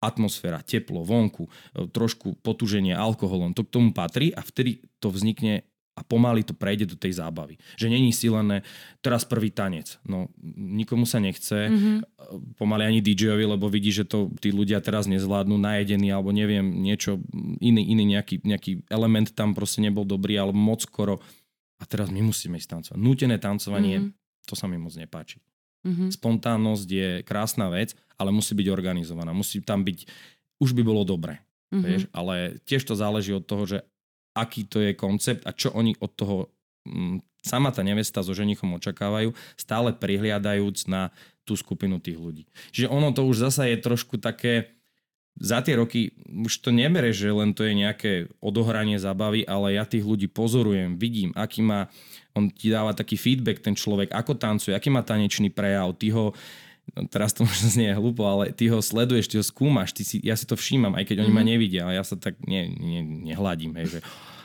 [0.00, 1.50] atmosféra, teplo, vonku, e,
[1.92, 5.62] trošku potúženie alkoholom, to k tomu patrí a vtedy to vznikne
[5.98, 7.60] a pomaly to prejde do tej zábavy.
[7.76, 8.64] Že není silené,
[9.04, 10.00] teraz prvý tanec.
[10.08, 12.56] No, nikomu sa nechce, mm-hmm.
[12.56, 17.20] pomaly ani DJ-ovi, lebo vidí, že to tí ľudia teraz nezvládnu, najedení, alebo neviem, niečo,
[17.60, 21.20] iný, iný nejaký, nejaký element tam proste nebol dobrý, alebo moc skoro.
[21.76, 22.96] A teraz my musíme ísť tancovať.
[22.96, 24.48] Nútené tancovanie, mm-hmm.
[24.48, 25.42] to sa mi moc nepáči.
[25.80, 26.08] Mm-hmm.
[26.12, 29.32] Spontánnosť je krásna vec, ale musí byť organizovaná.
[29.32, 30.04] Musí tam byť,
[30.60, 31.40] už by bolo dobre.
[31.72, 31.84] Mm-hmm.
[31.84, 32.02] Vieš?
[32.12, 32.34] Ale
[32.68, 33.78] tiež to záleží od toho, že
[34.36, 36.36] aký to je koncept a čo oni od toho
[36.86, 41.08] m, mm, sama tá nevesta so ženichom očakávajú, stále prihliadajúc na
[41.48, 42.44] tú skupinu tých ľudí.
[42.70, 44.76] Čiže ono to už zasa je trošku také,
[45.38, 48.12] za tie roky už to nebere, že len to je nejaké
[48.42, 51.92] odohranie zabavy, ale ja tých ľudí pozorujem, vidím, aký má
[52.34, 56.30] on ti dáva taký feedback, ten človek, ako tancuje, aký má tanečný prejav, ty ho
[56.94, 60.22] no teraz to možno znie hlúpo, ale ty ho sleduješ, ty ho skúmaš, ty si,
[60.22, 61.30] ja si to všímam, aj keď mm-hmm.
[61.30, 61.50] oni ma mhm.
[61.50, 63.00] nevidia, ale ja sa tak ne, ne,
[63.32, 64.00] nehladím, hej, že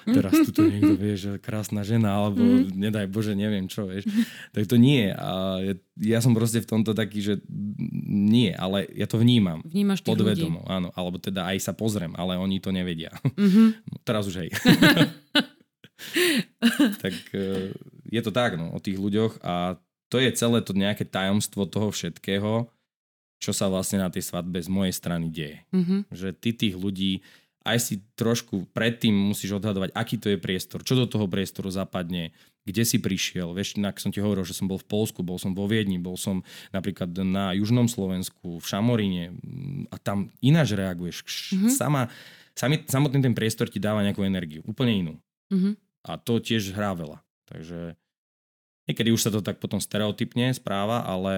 [0.05, 2.77] teraz tu niekto vie, že krásna žena, alebo mm.
[2.77, 4.05] nedaj Bože, neviem čo, vieš.
[4.53, 5.09] Tak to nie.
[5.09, 5.57] A
[5.97, 7.41] ja som proste v tomto taký, že
[8.09, 9.65] nie, ale ja to vnímam.
[9.65, 10.69] Vnímaš tých podvedomo, ľudí.
[10.69, 10.89] áno.
[10.93, 13.09] Alebo teda aj sa pozriem, ale oni to nevedia.
[13.23, 13.67] Mm-hmm.
[14.07, 14.49] teraz už hej.
[17.03, 17.73] tak e,
[18.11, 19.79] je to tak no, o tých ľuďoch a
[20.11, 22.69] to je celé to nejaké tajomstvo toho všetkého,
[23.41, 25.65] čo sa vlastne na tej svadbe z mojej strany deje.
[25.73, 25.99] Mm-hmm.
[26.13, 27.25] Že ty tých ľudí
[27.65, 32.29] aj si trošku predtým musíš odhadovať, aký to je priestor, čo do toho priestoru zapadne,
[32.65, 33.53] kde si prišiel.
[33.57, 36.17] Vieš, inak som ti hovoril, že som bol v Polsku, bol som vo Viedni, bol
[36.17, 39.33] som napríklad na južnom Slovensku, v Šamoríne
[39.89, 41.25] a tam ináč reaguješ.
[41.25, 41.71] Mm-hmm.
[41.73, 42.01] Sama,
[42.53, 45.13] sami, samotný ten priestor ti dáva nejakú energiu, úplne inú.
[45.49, 45.73] Mm-hmm.
[46.05, 47.21] A to tiež hrá veľa.
[47.49, 47.97] Takže
[48.89, 51.33] niekedy už sa to tak potom stereotypne správa, ale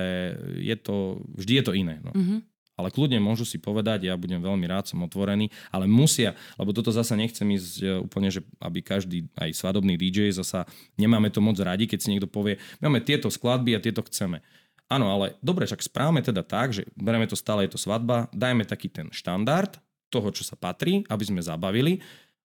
[0.60, 2.00] je to, vždy je to iné.
[2.04, 2.12] No.
[2.12, 2.40] Mm-hmm.
[2.78, 6.94] Ale kľudne môžu si povedať, ja budem veľmi rád, som otvorený, ale musia, lebo toto
[6.94, 11.58] zasa nechcem ísť e, úplne, že aby každý, aj svadobný DJ, zasa nemáme to moc
[11.58, 14.46] radi, keď si niekto povie, máme tieto skladby a tieto chceme.
[14.88, 18.63] Áno, ale dobre, však správame teda tak, že bereme to stále, je to svadba, dajme
[18.63, 19.74] taký ten štandard
[20.08, 22.00] toho, čo sa patrí, aby sme zabavili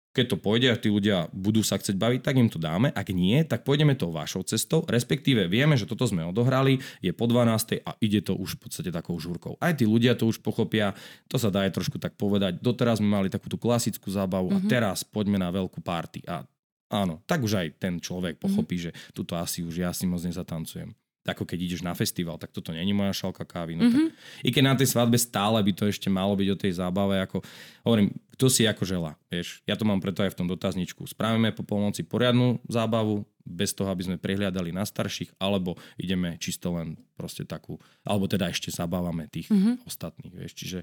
[0.09, 2.89] keď to pôjde a tí ľudia budú sa chcieť baviť, tak im to dáme.
[2.91, 7.29] Ak nie, tak pôjdeme to vašou cestou, respektíve vieme, že toto sme odohrali, je po
[7.29, 7.85] 12.
[7.85, 9.55] a ide to už v podstate takou žúrkou.
[9.61, 10.97] Aj tí ľudia to už pochopia,
[11.29, 12.57] to sa dá aj trošku tak povedať.
[12.57, 14.65] Doteraz sme mali takúto klasickú zábavu mm-hmm.
[14.65, 14.71] a mhm.
[14.71, 16.25] teraz poďme na veľkú party.
[16.25, 16.41] A
[16.89, 18.95] áno, tak už aj ten človek pochopí, mm-hmm.
[18.97, 20.89] že tuto asi už ja si moc nezatancujem
[21.31, 23.77] ako keď ideš na festival, tak toto není moja šalka kávy.
[23.77, 24.07] No mm-hmm.
[24.09, 27.21] tak, I keď na tej svadbe stále by to ešte malo byť o tej zábave,
[27.21, 27.45] ako
[27.85, 29.19] hovorím, kto si ako žela.
[29.29, 31.03] Vieš, ja to mám preto aj v tom dotazničku.
[31.05, 36.69] Spravíme po polnoci poriadnu zábavu, bez toho, aby sme prehliadali na starších, alebo ideme čisto
[36.77, 39.89] len proste takú, alebo teda ešte zabávame tých mm-hmm.
[39.89, 40.33] ostatných.
[40.37, 40.79] Vieš, čiže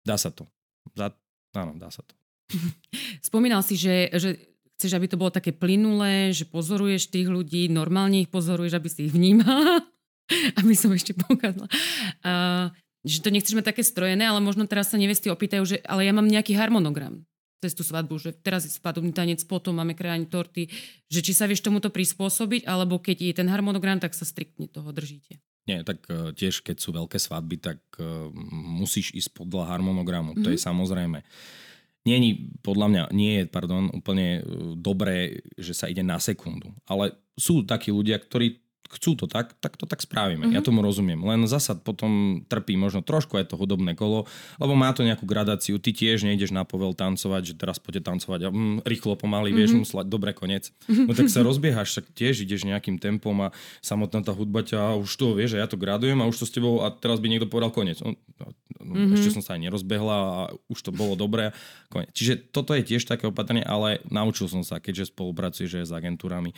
[0.00, 0.48] dá sa to.
[0.96, 1.12] Za,
[1.52, 2.16] áno, dá sa to.
[3.28, 8.22] Spomínal si, že, že chceš, aby to bolo také plynulé, že pozoruješ tých ľudí, normálne
[8.22, 9.80] ich pozoruješ, aby si ich vnímala,
[10.60, 11.66] aby som ešte pokazala.
[12.20, 12.68] Uh,
[13.06, 16.12] že to nechceš mať také strojené, ale možno teraz sa nevesty opýtajú, že ale ja
[16.12, 17.24] mám nejaký harmonogram
[17.64, 20.68] cez tú svadbu, že teraz je svadobný tanec, potom máme krajanie torty,
[21.08, 24.92] že či sa vieš tomuto prispôsobiť, alebo keď je ten harmonogram, tak sa striktne toho
[24.92, 25.40] držíte.
[25.64, 30.44] Nie, tak uh, tiež keď sú veľké svadby, tak uh, musíš ísť podľa harmonogramu, mm-hmm.
[30.44, 30.66] to je mhm.
[30.68, 31.18] samozrejme.
[31.24, 31.65] Uh,
[32.06, 34.42] Není, podľa mňa, nie je, pardon, úplne e,
[34.78, 36.70] dobré, že sa ide na sekundu.
[36.86, 40.46] Ale sú takí ľudia, ktorí chcú to tak, tak to tak spravíme.
[40.46, 40.56] Mm-hmm.
[40.56, 41.18] Ja tomu rozumiem.
[41.20, 44.24] Len zasa potom trpí možno trošku aj to hudobné kolo,
[44.62, 45.76] lebo má to nejakú gradáciu.
[45.82, 49.58] Ty tiež nejdeš na povel tancovať, že teraz poďte tancovať a mm, rýchlo, pomaly, mm-hmm.
[49.58, 50.70] vieš, musieť, dobre, konec.
[50.86, 53.48] No tak sa rozbiehaš, tak tiež ideš nejakým tempom a
[53.82, 56.52] samotná tá hudba ťa, už to vieš, že ja to gradujem a už to s
[56.54, 57.98] tebou a teraz by niekto povedal koniec.
[58.00, 58.46] No, no,
[58.82, 59.16] mm-hmm.
[59.18, 60.32] Ešte som sa aj nerozbehla a
[60.70, 61.50] už to bolo dobré.
[61.90, 62.12] Koniec.
[62.14, 66.54] Čiže toto je tiež také opatrenie, ale naučil som sa, keďže spolupracuješ s agentúrami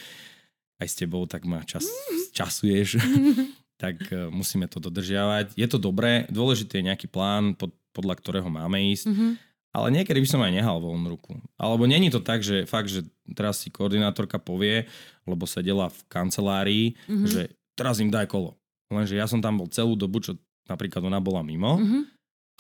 [0.78, 1.86] aj s tebou, tak ma čas,
[2.34, 2.98] časuješ,
[3.82, 5.54] tak uh, musíme to dodržiavať.
[5.58, 9.30] Je to dobré, dôležité je nejaký plán, pod, podľa ktorého máme ísť, mm-hmm.
[9.74, 11.34] ale niekedy by som aj nehal voľnú ruku.
[11.58, 14.86] Alebo není to tak, že fakt, že teraz si koordinátorka povie,
[15.26, 17.26] lebo sedela v kancelárii, mm-hmm.
[17.26, 17.42] že
[17.74, 18.54] teraz im daj kolo.
[18.88, 20.38] Lenže ja som tam bol celú dobu, čo
[20.70, 22.02] napríklad ona bola mimo mm-hmm.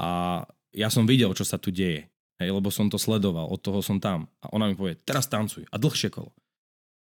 [0.02, 0.10] a
[0.76, 2.06] ja som videl, čo sa tu deje.
[2.38, 4.30] Hej, lebo som to sledoval, od toho som tam.
[4.38, 6.30] A ona mi povie, teraz tancuj a dlhšie kolo.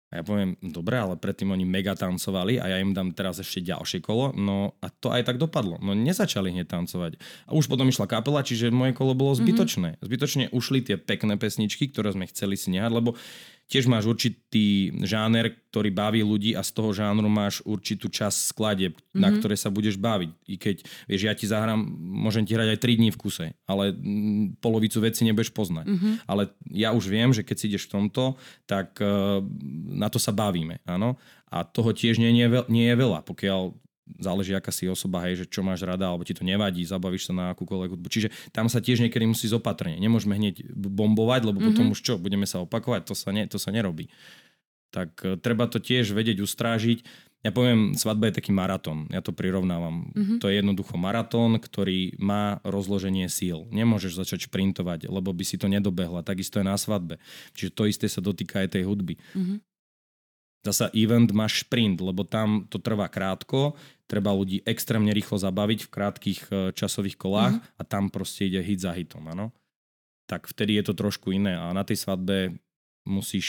[0.08, 3.60] A ja poviem, dobre, ale predtým oni mega tancovali a ja im dám teraz ešte
[3.60, 4.32] ďalšie kolo.
[4.32, 5.76] No a to aj tak dopadlo.
[5.84, 7.20] No nezačali hneď tancovať.
[7.44, 9.40] A už potom išla kapela, čiže moje kolo bolo mhm.
[9.44, 9.90] zbytočné.
[10.00, 10.08] Mm-hmm.
[10.08, 13.20] Zbytočne ušli tie pekné pesničky, ktoré sme chceli si nehať, lebo
[13.68, 18.96] tiež máš určitý žáner, ktorý baví ľudí a z toho žánru máš určitú časť skladeb,
[18.96, 19.20] mm-hmm.
[19.20, 19.36] na mhm.
[19.40, 20.32] ktoré sa budeš baviť.
[20.48, 23.92] I keď, vieš, ja ti zahrám, môžem ti hrať aj 3 dní v kuse, ale
[23.92, 25.86] mm, polovicu veci nebudeš poznať.
[25.86, 26.14] Mm-hmm.
[26.32, 29.44] Ale ja už viem, že keď si ideš v tomto, tak uh,
[29.92, 31.20] na to sa bavíme, áno.
[31.48, 33.72] A toho tiež nie, nie, nie je veľa, pokiaľ
[34.16, 37.34] záleží, aká si osoba, hej, že čo máš rada, alebo ti to nevadí, zabavíš sa
[37.36, 38.08] na akúkoľvek hudbu.
[38.08, 40.00] Čiže tam sa tiež niekedy musí zopatrne.
[40.00, 41.70] Nemôžeme hneď bombovať, lebo mm-hmm.
[41.76, 44.08] potom už čo, budeme sa opakovať, to sa, ne, to sa nerobí.
[44.96, 47.04] Tak uh, treba to tiež vedieť ustrážiť.
[47.46, 49.06] Ja poviem, svadba je taký maratón.
[49.14, 50.10] Ja to prirovnávam.
[50.12, 50.38] Mm-hmm.
[50.42, 53.70] To je jednoducho maratón, ktorý má rozloženie síl.
[53.70, 56.26] Nemôžeš začať šprintovať, lebo by si to nedobehla.
[56.26, 57.22] Takisto je na svadbe.
[57.54, 59.22] Čiže to isté sa dotýka aj tej hudby.
[59.38, 59.58] Mm-hmm.
[60.66, 63.78] Zasa event má šprint, lebo tam to trvá krátko,
[64.08, 67.78] treba ľudí extrémne rýchlo zabaviť v krátkých e, časových kolách mm-hmm.
[67.78, 69.52] a tam proste ide hit za hitom, áno.
[70.32, 72.56] Tak vtedy je to trošku iné a na tej svadbe
[73.04, 73.48] musíš,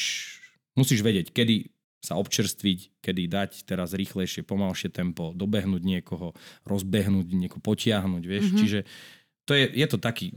[0.74, 6.30] musíš vedieť, kedy sa občerstviť, kedy dať teraz rýchlejšie, pomalšie tempo, dobehnúť niekoho,
[6.62, 8.44] rozbehnúť niekoho, potiahnuť, vieš.
[8.50, 8.60] Mm-hmm.
[8.62, 8.78] Čiže
[9.46, 10.34] to je, je to taký,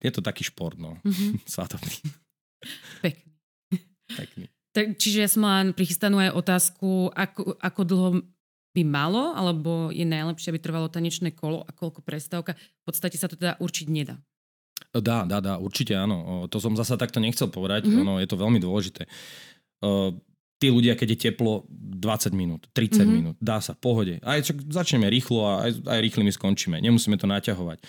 [0.00, 0.96] je to taký šport, no.
[1.04, 1.44] Mm-hmm.
[1.52, 1.96] Svadobný.
[3.04, 3.32] Pekný.
[4.08, 4.46] Pekný.
[4.72, 8.10] Tak, čiže ja som mala prichystanú aj otázku, ako, ako dlho
[8.76, 12.52] by malo, alebo je najlepšie, aby trvalo tanečné kolo a koľko prestávka.
[12.52, 14.20] V podstate sa to teda určiť nedá.
[14.92, 16.44] Dá, dá, dá, určite áno.
[16.52, 18.02] To som zasa takto nechcel povedať, mm-hmm.
[18.04, 19.08] ono je to veľmi dôležité.
[19.80, 20.12] Uh,
[20.60, 23.08] tí ľudia, keď je teplo, 20 minút, 30 mm-hmm.
[23.08, 24.20] minút, dá sa, pohode.
[24.20, 26.76] Aj čak začneme rýchlo a aj, aj rýchlymi skončíme.
[26.80, 27.80] Nemusíme to naťahovať.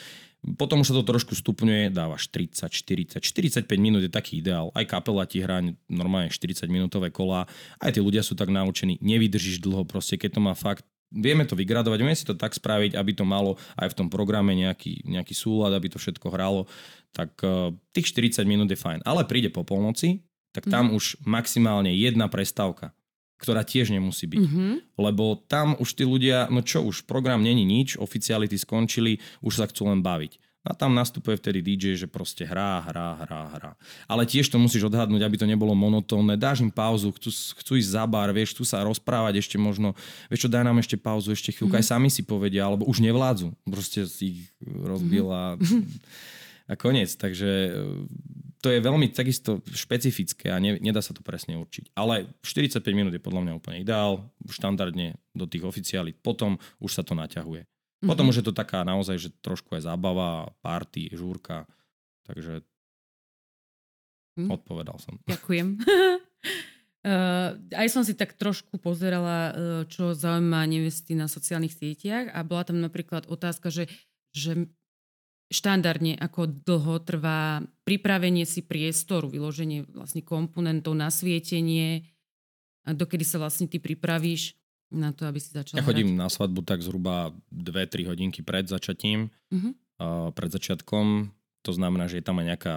[0.56, 4.70] Potom už sa to trošku stupňuje, dávaš 30, 40, 45 minút je taký ideál.
[4.78, 5.60] Aj kapela ti hrá
[5.90, 7.50] normálne 40 minútové kola.
[7.82, 11.56] Aj tí ľudia sú tak naučení, nevydržíš dlho proste, keď to má fakt vieme to
[11.56, 15.32] vygradovať, vieme si to tak spraviť, aby to malo aj v tom programe nejaký, nejaký
[15.32, 16.68] súlad, aby to všetko hralo,
[17.16, 19.08] tak uh, tých 40 minút je fajn.
[19.08, 20.96] Ale príde po polnoci, tak tam mm.
[21.00, 22.97] už maximálne jedna prestávka
[23.38, 24.44] ktorá tiež nemusí byť.
[24.44, 24.72] Mm-hmm.
[24.98, 29.66] Lebo tam už tí ľudia, no čo už, program není nič, oficiality skončili, už sa
[29.70, 30.42] chcú len baviť.
[30.68, 33.72] A tam nastupuje vtedy DJ, že proste hrá, hrá, hrá, hrá.
[34.04, 36.36] Ale tiež to musíš odhadnúť, aby to nebolo monotónne.
[36.36, 39.96] Dáš im pauzu, chcú, chcú ísť za bar, vieš, chcú sa rozprávať ešte možno,
[40.28, 41.88] vieš čo, daj nám ešte pauzu, ešte chvíľku, mm-hmm.
[41.88, 43.56] aj sami si povedia, alebo už nevládzu.
[43.64, 45.56] Proste si ich rozbila.
[45.56, 45.84] Mm-hmm.
[46.68, 47.16] a koniec.
[47.16, 47.72] Takže
[48.62, 51.94] to je veľmi takisto špecifické a ne, nedá sa to presne určiť.
[51.94, 56.18] Ale 45 minút je podľa mňa úplne ideál, štandardne do tých oficiálí.
[56.18, 57.66] Potom už sa to naťahuje.
[57.66, 58.10] Mm-hmm.
[58.10, 61.66] Potom už je to taká naozaj, že trošku aj zábava, party, žúrka.
[62.26, 62.62] Takže
[64.38, 64.50] mm.
[64.54, 65.18] odpovedal som.
[65.34, 65.82] Ďakujem.
[67.02, 69.54] Uh, aj som si tak trošku pozerala, uh,
[69.90, 73.90] čo zaujíma nevesty na sociálnych sieťach a bola tam napríklad otázka, že,
[74.30, 74.70] že
[75.48, 82.04] štandardne, ako dlho trvá pripravenie si priestoru, vyloženie vlastne komponentov, nasvietenie,
[82.88, 84.56] a dokedy sa vlastne ty pripravíš
[84.88, 86.22] na to, aby si začal Ja chodím hrať.
[86.24, 89.76] na svadbu tak zhruba 2-3 hodinky pred začatím, uh-huh.
[90.00, 91.36] uh, pred začiatkom.
[91.68, 92.74] To znamená, že je tam aj nejaká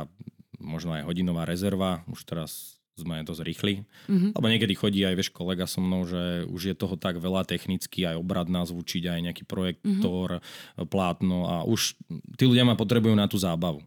[0.59, 2.03] možno aj hodinová rezerva.
[2.11, 3.75] Už teraz sme dosť rýchli.
[4.11, 4.31] Mm-hmm.
[4.37, 8.05] Lebo niekedy chodí aj, vieš, kolega so mnou, že už je toho tak veľa technicky,
[8.05, 10.89] aj obrad nazvučiť, aj nejaký projektor, mm-hmm.
[10.91, 11.97] plátno a už
[12.37, 13.81] tí ľudia ma potrebujú na tú zábavu.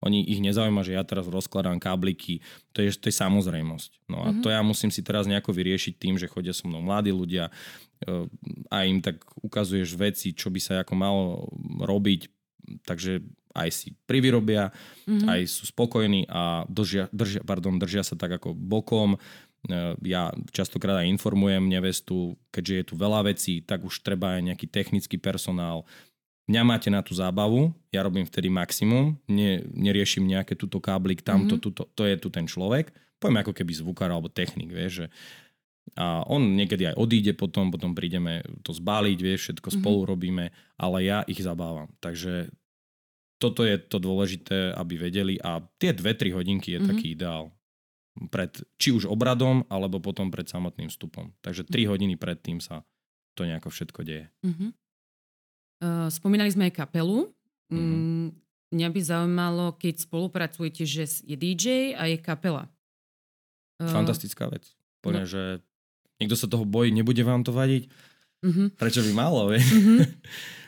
[0.00, 2.40] Oni ich nezaujíma, že ja teraz rozkladám kábliky,
[2.72, 4.08] to je, to je samozrejmosť.
[4.08, 4.40] No a mm-hmm.
[4.40, 7.52] to ja musím si teraz nejako vyriešiť tým, že chodia so mnou mladí ľudia
[8.08, 8.24] e,
[8.72, 11.52] a im tak ukazuješ veci, čo by sa ako malo
[11.84, 12.32] robiť,
[12.88, 13.20] takže
[13.54, 14.70] aj si privyrobia,
[15.06, 15.26] mm-hmm.
[15.26, 19.18] aj sú spokojní a držia, držia, pardon, držia sa tak ako bokom.
[20.00, 24.66] ja častokrát aj informujem nevestu, keďže je tu veľa vecí, tak už treba aj nejaký
[24.70, 25.84] technický personál.
[26.48, 31.60] Mňa máte na tú zábavu, ja robím vtedy maximum, ne, neriešim nejaké túto káblik, tamto,
[31.60, 31.62] mm-hmm.
[31.62, 32.90] tuto, to je tu ten človek.
[33.20, 35.08] Poviem ako keby zvukár alebo technik, vieš, že
[35.98, 39.82] a on niekedy aj odíde potom, potom prídeme to zbaliť, vieš, všetko mm-hmm.
[39.82, 41.90] spolu robíme, ale ja ich zabávam.
[41.98, 42.52] Takže
[43.40, 46.90] toto je to dôležité, aby vedeli a tie 2-3 hodinky je mm-hmm.
[46.92, 47.48] taký ideál
[48.28, 51.32] pred či už obradom, alebo potom pred samotným vstupom.
[51.40, 52.84] Takže 3 hodiny predtým sa
[53.32, 54.28] to nejako všetko deje.
[54.44, 54.70] Uh-huh.
[55.80, 57.32] Uh, spomínali sme aj kapelu.
[57.70, 58.34] Uh-huh.
[58.74, 62.68] mňa by zaujímalo, keď spolupracujete, že je DJ a je kapela.
[63.80, 64.68] Uh, Fantastická vec.
[65.00, 65.30] Poďme, no.
[65.30, 65.42] že
[66.20, 67.88] niekto sa toho bojí, nebude vám to vadiť.
[68.44, 68.68] Uh-huh.
[68.76, 69.64] Prečo by malo, vieš?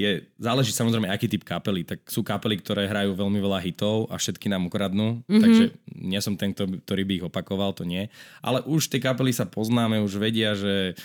[0.00, 1.84] Je, záleží samozrejme, aký typ kapely.
[1.84, 5.42] Tak sú kapely, ktoré hrajú veľmi veľa hitov a všetky nám ukradnú, mm-hmm.
[5.44, 8.08] takže nie som ten, ktorý by ich opakoval, to nie.
[8.40, 10.96] Ale už tie kapely sa poznáme, už vedia, že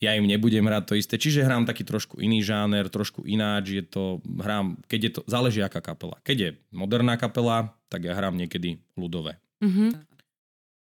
[0.00, 1.14] ja im nebudem hrať to isté.
[1.20, 3.76] Čiže hrám taký trošku iný žáner, trošku ináč.
[3.76, 6.16] Je to, hrám, keď je to, záleží aká kapela.
[6.24, 9.36] Keď je moderná kapela, tak ja hrám niekedy ľudové.
[9.60, 10.09] Mm-hmm.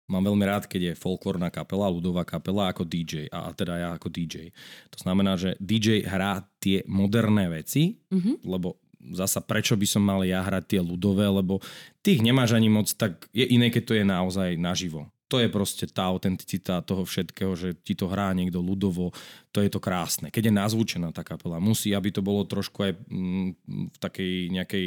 [0.09, 4.09] Mám veľmi rád, keď je folklórna kapela, ľudová kapela ako DJ, a teda ja ako
[4.09, 4.57] DJ.
[4.97, 8.41] To znamená, že DJ hrá tie moderné veci, mm-hmm.
[8.49, 8.81] lebo
[9.13, 11.61] zasa prečo by som mal ja hrať tie ľudové, lebo
[12.01, 15.13] tých nemáš ani moc, tak je iné, keď to je naozaj naživo.
[15.29, 19.13] To je proste tá autenticita toho všetkého, že ti to hrá niekto ľudovo,
[19.53, 20.33] to je to krásne.
[20.33, 23.49] Keď je nazvučená tá kapela, musí, aby to bolo trošku aj mm,
[23.93, 24.87] v takej nejakej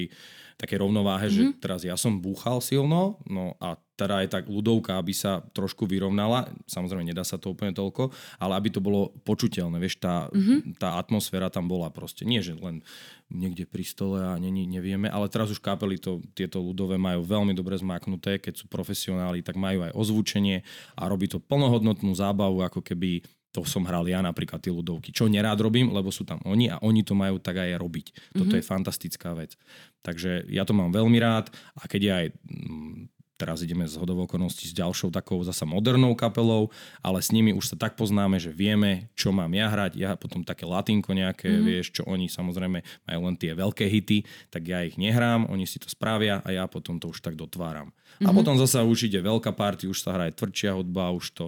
[0.61, 1.57] také rovnováhe, mm-hmm.
[1.57, 5.89] že teraz ja som búchal silno, no a teda aj tak ľudovka, aby sa trošku
[5.89, 10.77] vyrovnala, samozrejme nedá sa to úplne toľko, ale aby to bolo počuteľné, vieš, tá, mm-hmm.
[10.77, 12.21] tá atmosféra tam bola proste.
[12.29, 12.85] Nie, že len
[13.33, 17.57] niekde pri stole a nie, nevieme, ale teraz už kapely to, tieto ľudové majú veľmi
[17.57, 20.61] dobre zmaknuté, keď sú profesionáli, tak majú aj ozvučenie
[20.93, 25.27] a robí to plnohodnotnú zábavu, ako keby to som hral ja napríklad tie ľudovky, čo
[25.27, 28.07] nerád robím, lebo sú tam oni a oni to majú tak aj robiť.
[28.31, 28.63] Toto mm-hmm.
[28.63, 29.59] je fantastická vec.
[30.01, 34.69] Takže ja to mám veľmi rád a keď aj mm, teraz ideme z hodov okolností
[34.69, 36.69] s ďalšou takou zasa modernou kapelou,
[37.01, 39.97] ale s nimi už sa tak poznáme, že vieme, čo mám ja hrať.
[39.97, 41.65] Ja potom také latinko nejaké, mm-hmm.
[41.65, 45.81] vieš, čo oni samozrejme majú len tie veľké hity, tak ja ich nehrám, oni si
[45.81, 47.89] to spravia a ja potom to už tak dotváram.
[47.89, 48.27] Mm-hmm.
[48.27, 48.37] A mhm.
[48.37, 51.45] potom zasa už ide veľká party, už sa hraje tvrdšia hudba, už to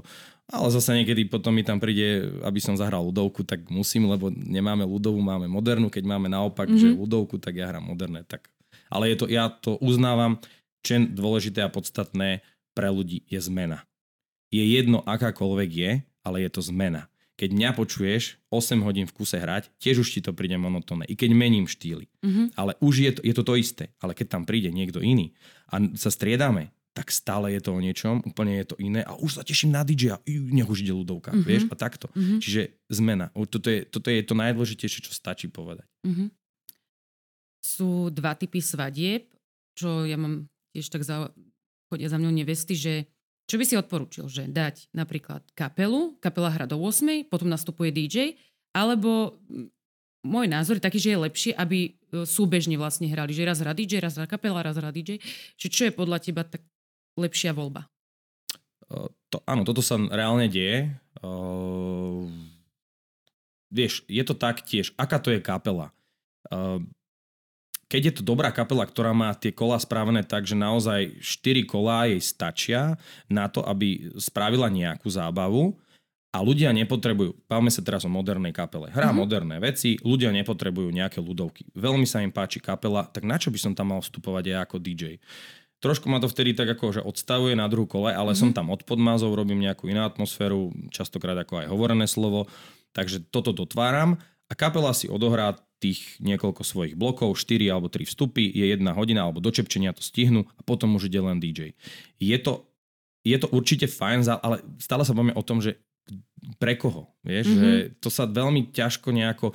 [0.51, 4.83] ale zase niekedy potom mi tam príde, aby som zahral ľudovku, tak musím, lebo nemáme
[4.83, 5.87] ľudovú, máme modernú.
[5.87, 6.81] Keď máme naopak, mm-hmm.
[6.81, 8.27] že ľudovku, tak ja hrám moderné.
[8.27, 8.51] Tak.
[8.91, 10.43] Ale je to, ja to uznávam,
[10.83, 12.43] čo je dôležité a podstatné
[12.75, 13.87] pre ľudí je zmena.
[14.51, 15.91] Je jedno, akákoľvek je,
[16.27, 17.07] ale je to zmena.
[17.33, 21.17] Keď mňa počuješ 8 hodín v kuse hrať, tiež už ti to príde monotónne, i
[21.17, 22.05] keď mením štýly.
[22.21, 22.45] Mm-hmm.
[22.53, 23.85] Ale už je to, je to to isté.
[23.97, 25.33] Ale keď tam príde niekto iný
[25.65, 29.41] a sa striedame, tak stále je to o niečom, úplne je to iné a už
[29.41, 31.49] sa teším na DJ a nech už ide ľudovka, mm-hmm.
[31.49, 32.05] vieš, a takto.
[32.13, 32.39] Mm-hmm.
[32.39, 32.61] Čiže
[32.93, 33.33] zmena.
[33.33, 35.89] Toto je, toto je to najdôležitejšie, čo stačí povedať.
[36.05, 36.29] Mm-hmm.
[37.65, 39.25] Sú dva typy svadieb,
[39.73, 40.45] čo ja mám
[40.77, 41.33] tiež tak za,
[41.89, 43.09] chodia za mňou nevesty, že
[43.49, 48.37] čo by si odporúčil, že dať napríklad kapelu, kapela hra do 8, potom nastupuje DJ,
[48.71, 49.35] alebo
[50.23, 53.75] môj názor je taký, že je lepšie, aby e, súbežne vlastne hrali, že raz hrá
[53.75, 55.19] DJ, raz hrá kapela, raz hrá DJ.
[55.59, 56.63] Čiže čo je podľa teba tak
[57.17, 57.87] lepšia voľba?
[59.33, 60.93] To, áno, toto sa reálne deje.
[61.23, 62.29] Uh,
[63.73, 65.89] vieš, je to tak tiež, aká to je kapela.
[66.53, 66.77] Uh,
[67.89, 72.09] keď je to dobrá kapela, ktorá má tie kola správené tak, že naozaj 4 kolá
[72.09, 72.81] jej stačia
[73.29, 75.77] na to, aby spravila nejakú zábavu
[76.33, 79.21] a ľudia nepotrebujú, bavme sa teraz o modernej kapele, hrá mm-hmm.
[79.21, 81.69] moderné veci, ľudia nepotrebujú nejaké ľudovky.
[81.77, 84.81] Veľmi sa im páči kapela, tak na čo by som tam mal vstupovať ja ako
[84.81, 85.21] DJ?
[85.83, 88.39] Trošku ma to vtedy tak ako, že odstavuje na druhú kole, ale mm-hmm.
[88.39, 92.47] som tam od podmázov, robím nejakú inú atmosféru, častokrát ako aj hovorené slovo,
[92.95, 94.15] takže toto dotváram
[94.47, 99.27] a kapela si odohrá tých niekoľko svojich blokov, 4 alebo 3 vstupy, je jedna hodina
[99.27, 101.75] alebo do čepčenia to stihnú a potom už ide len DJ.
[102.15, 102.63] Je to,
[103.27, 105.83] je to určite fajn, ale stále sa bavíme o tom, že
[106.59, 107.59] pre koho, vieš, mm-hmm.
[107.59, 109.51] že to sa veľmi ťažko nejako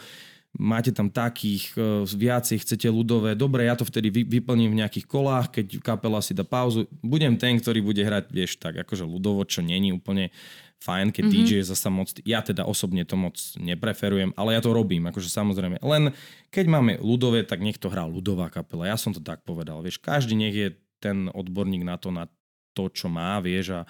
[0.59, 5.55] máte tam takých, e, viacej chcete ľudové, dobre, ja to vtedy vyplním v nejakých kolách,
[5.55, 9.63] keď kapela si dá pauzu, budem ten, ktorý bude hrať, vieš, tak akože ľudovo, čo
[9.63, 10.35] není úplne
[10.83, 11.47] fajn, keď mm-hmm.
[11.47, 15.31] DJ je zasa moc, ja teda osobne to moc nepreferujem, ale ja to robím, akože
[15.31, 16.15] samozrejme, len
[16.51, 20.03] keď máme ľudové, tak nech to hrá ľudová kapela, ja som to tak povedal, vieš,
[20.03, 22.27] každý nech je ten odborník na to, na
[22.75, 23.81] to, čo má, vieš, a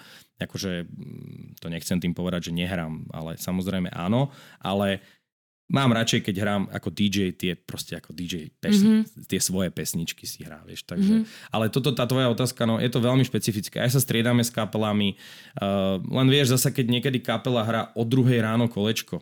[0.41, 5.05] akože mm, to nechcem tým povedať, že nehrám, ale samozrejme áno, ale
[5.69, 9.29] mám radšej, keď hrám ako DJ tie proste ako DJ pes, mm-hmm.
[9.29, 11.53] tie svoje pesničky si hrá, vieš, takže, mm-hmm.
[11.53, 15.15] ale toto, tá tvoja otázka, no je to veľmi špecifické, aj sa striedame s kapelami,
[15.61, 19.21] uh, len vieš, zasa keď niekedy kapela hrá o druhej ráno kolečko,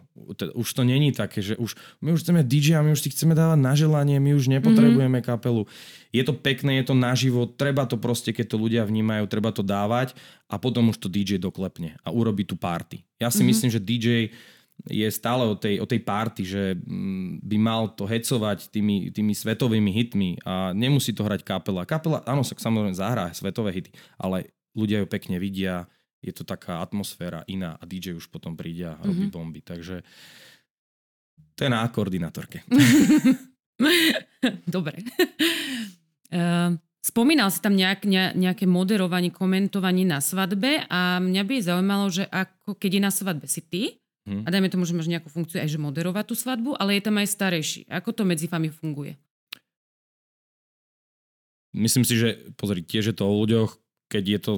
[0.55, 3.35] už to není také, že už, my už chceme DJ a my už si chceme
[3.35, 5.27] dávať na želanie, my už nepotrebujeme mm-hmm.
[5.27, 5.67] kapelu,
[6.15, 9.59] je to pekné, je to naživo, treba to proste, keď to ľudia vnímajú, treba to
[9.59, 10.15] dávať
[10.47, 13.03] a potom už to DJ doklepne a urobí tú party.
[13.19, 13.47] Ja si mm-hmm.
[13.51, 14.07] myslím, že DJ
[14.85, 19.33] je stále o tej, o tej party, že mm, by mal to hecovať tými, tými
[19.33, 21.83] svetovými hitmi a nemusí to hrať kapela.
[21.83, 25.89] Kapela, áno, sa samozrejme zahrá svetové hity, ale ľudia ju pekne vidia,
[26.21, 29.33] je to taká atmosféra iná a DJ už potom príde a robí mm-hmm.
[29.33, 29.61] bomby.
[29.65, 30.05] Takže
[31.57, 32.61] to je na koordinátorke.
[34.69, 35.01] Dobre.
[36.29, 42.11] Uh, spomínal si tam nejak, ne, nejaké moderovanie, komentovanie na svadbe a mňa by zaujímalo,
[42.11, 43.95] že ako keď je na svadbe si ty,
[44.27, 44.43] Hmm.
[44.43, 47.15] A dajme tomu, že máš nejakú funkciu aj, že moderovať tú svadbu, ale je tam
[47.15, 47.81] aj starejší.
[47.87, 49.15] Ako to medzi vami funguje?
[51.71, 54.53] Myslím si, že pozri, tiež je to o ľuďoch, keď je to,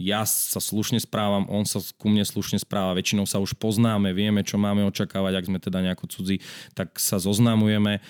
[0.00, 4.40] ja sa slušne správam, on sa ku mne slušne správa, väčšinou sa už poznáme, vieme,
[4.40, 6.40] čo máme očakávať, ak sme teda nejako cudzí,
[6.72, 8.00] tak sa zoznamujeme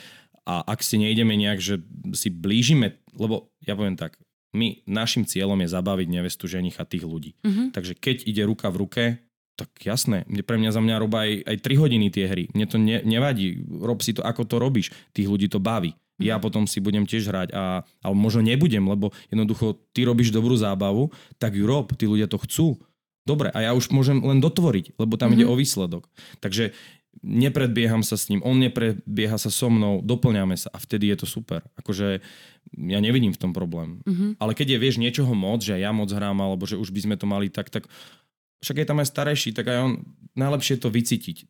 [0.46, 1.74] a ak si nejdeme nejak, že
[2.14, 4.18] si blížime, lebo ja poviem tak,
[4.54, 7.34] my, našim cieľom je zabaviť nevestu, ženicha tých ľudí.
[7.42, 7.74] Mm-hmm.
[7.74, 9.04] Takže keď ide ruka v ruke,
[9.54, 12.44] tak jasné, pre mňa za mňa robá aj, aj 3 hodiny tie hry.
[12.50, 14.90] Mne to ne, nevadí, rob si to, ako to robíš.
[15.14, 15.94] Tých ľudí to baví.
[16.22, 16.42] Ja mhm.
[16.46, 21.10] potom si budem tiež hrať, a, ale možno nebudem, lebo jednoducho ty robíš dobrú zábavu,
[21.42, 22.78] tak ju rob, tí ľudia to chcú.
[23.24, 25.42] Dobre, a ja už môžem len dotvoriť, lebo tam mm-hmm.
[25.42, 26.06] ide o výsledok.
[26.44, 26.76] Takže
[27.24, 31.26] nepredbieham sa s ním, on nepredbieha sa so mnou, doplňame sa a vtedy je to
[31.26, 31.64] super.
[31.80, 32.20] Akože
[32.74, 34.04] ja nevidím v tom problém.
[34.04, 34.30] Mm-hmm.
[34.42, 37.16] Ale keď je, vieš, niečoho moc, že ja moc hrám, alebo že už by sme
[37.16, 37.88] to mali tak, tak
[38.64, 39.92] však je tam aj starejší, tak aj on
[40.32, 41.44] najlepšie to vycítiť.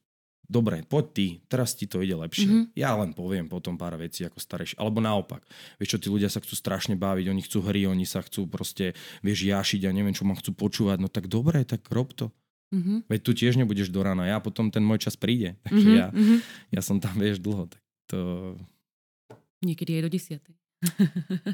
[0.44, 2.44] Dobre, poď ty, teraz ti to ide lepšie.
[2.44, 2.64] Mm-hmm.
[2.76, 4.76] Ja len poviem potom pár vecí ako starejší.
[4.76, 5.40] Alebo naopak.
[5.80, 8.92] Vieš čo, tí ľudia sa chcú strašne baviť, oni chcú hry, oni sa chcú proste,
[9.24, 11.00] vieš, jašiť a neviem, čo ma chcú počúvať.
[11.00, 12.28] No tak dobre, tak rob to.
[12.76, 13.08] Mm-hmm.
[13.08, 14.28] Veď tu tiež nebudeš do rána.
[14.28, 15.56] Ja potom ten môj čas príde.
[15.64, 16.02] Takže mm-hmm.
[16.02, 16.36] ja, mhm.
[16.76, 17.64] ja som tam, vieš, dlho.
[17.72, 18.18] Tak to...
[19.64, 20.54] Niekedy aj do desiatej.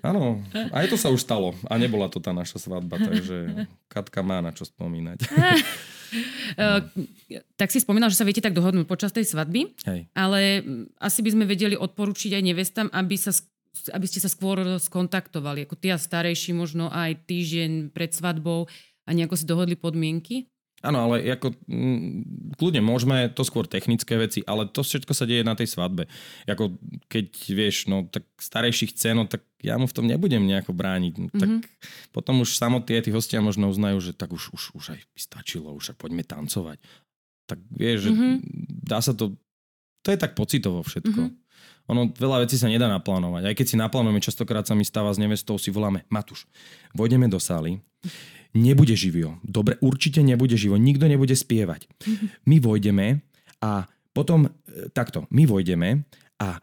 [0.01, 0.43] Áno,
[0.75, 1.55] aj to sa už stalo.
[1.67, 5.27] A nebola to tá naša svadba, takže Katka má na čo spomínať.
[6.59, 6.83] Uh,
[7.61, 10.11] tak si spomínal, že sa viete tak dohodnúť počas tej svadby, Hej.
[10.13, 10.41] ale
[10.99, 13.31] asi by sme vedeli odporučiť aj nevestám, aby, sa,
[13.95, 18.67] aby ste sa skôr skontaktovali, ako ty a starejší možno aj týždeň pred svadbou
[19.07, 20.51] a nejako si dohodli podmienky.
[20.81, 22.25] Áno, ale ako, m,
[22.57, 26.09] kľudne môžeme, to skôr technické veci, ale to všetko sa deje na tej svadbe.
[26.49, 26.81] Ako,
[27.13, 31.15] keď vieš, no tak starejší chce, no tak ja mu v tom nebudem nejako brániť.
[31.21, 32.17] No, tak mm-hmm.
[32.17, 35.93] potom už samotné tí hostia možno uznajú, že tak už, už, už aj stačilo, už
[35.93, 36.81] aj poďme tancovať.
[37.45, 38.35] Tak vieš, že mm-hmm.
[38.89, 39.37] dá sa to,
[40.01, 41.29] to je tak pocitovo všetko.
[41.29, 41.93] Mm-hmm.
[41.93, 43.53] Ono, veľa vecí sa nedá naplánovať.
[43.53, 46.47] Aj keď si naplánujeme, častokrát sa mi stáva s nevestou, si voláme, Matuš,
[46.95, 47.83] vojdeme do sály,
[48.55, 49.39] nebude živio.
[49.45, 51.87] Dobre, určite nebude živo, nikto nebude spievať.
[52.49, 53.23] My vojdeme
[53.63, 54.51] a potom e,
[54.91, 56.03] takto, my vojdeme
[56.43, 56.59] a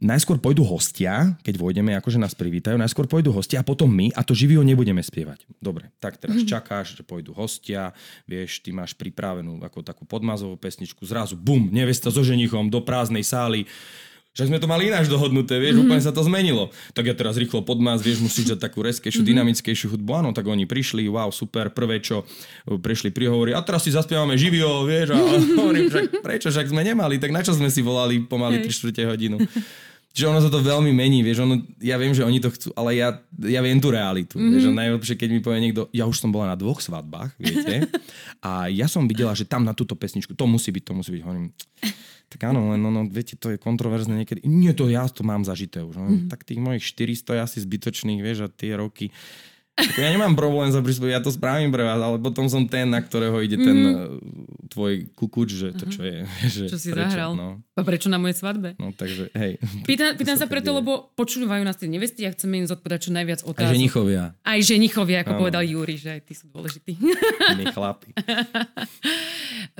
[0.00, 4.24] najskôr pôjdu hostia, keď vojdeme, akože nás privítajú, najskôr pôjdu hostia a potom my a
[4.24, 5.44] to živio nebudeme spievať.
[5.60, 6.56] Dobre, tak teraz mm-hmm.
[6.56, 7.92] čakáš, že pôjdu hostia,
[8.24, 13.22] vieš, ty máš pripravenú ako takú podmazovú pesničku, zrazu bum, nevesta so ženichom do prázdnej
[13.22, 13.68] sály,
[14.30, 15.90] však sme to mali ináč dohodnuté, vieš, mm-hmm.
[15.90, 16.70] úplne sa to zmenilo.
[16.94, 19.30] Tak ja teraz rýchlo pod nás, vieš, musíš dať takú reskejšiu, mm-hmm.
[19.34, 20.10] dynamickejšiu hudbu.
[20.22, 22.22] Áno, tak oni prišli, wow, super, prvé čo,
[22.70, 25.18] e, prišli prihovory, a teraz si zaspievame živio, vieš, a
[25.58, 29.02] hovorím, že prečo, však sme nemali, tak na čo sme si volali pomaly 3 čtvrte
[29.10, 29.42] hodinu.
[30.10, 32.98] Čiže ono sa to veľmi mení, vieš, ono, ja viem, že oni to chcú, ale
[32.98, 34.42] ja, ja viem tú realitu.
[34.42, 34.52] Mm-hmm.
[34.58, 37.86] Vieš, najlepšie, keď mi povie niekto, ja už som bola na dvoch svadbách, viete,
[38.46, 41.22] a ja som videla, že tam na túto pesničku, to musí byť, to musí byť,
[41.22, 41.54] hovorím,
[42.30, 44.46] tak áno, len no, no, viete, to je kontroverzne niekedy.
[44.46, 45.98] Nie, to ja to mám zažité už.
[45.98, 46.06] No.
[46.06, 46.30] Mm-hmm.
[46.30, 49.10] Tak tých mojich 400 je asi zbytočných, vieš, a tie roky.
[49.96, 53.00] Ja nemám problém za príspevok, ja to spravím pre vás, ale potom som ten, na
[53.00, 54.70] ktorého ide ten mm-hmm.
[54.72, 56.18] tvoj kukuč, že to čo je.
[56.54, 57.32] Že čo si prečo, zahral.
[57.36, 57.62] No.
[57.76, 58.76] A prečo na mojej svadbe?
[58.76, 59.56] No takže, hej.
[59.88, 63.40] Pýtam, pýtam sa preto, lebo počúvajú nás tie nevesty a chceme im zodpovedať čo najviac
[63.46, 63.70] otázok.
[63.70, 64.22] Aj ženichovia.
[64.42, 65.40] Aj ženichovia, ako ano.
[65.46, 66.92] povedal Júri, že aj tí sú dôležití.
[67.56, 68.10] My chlapi.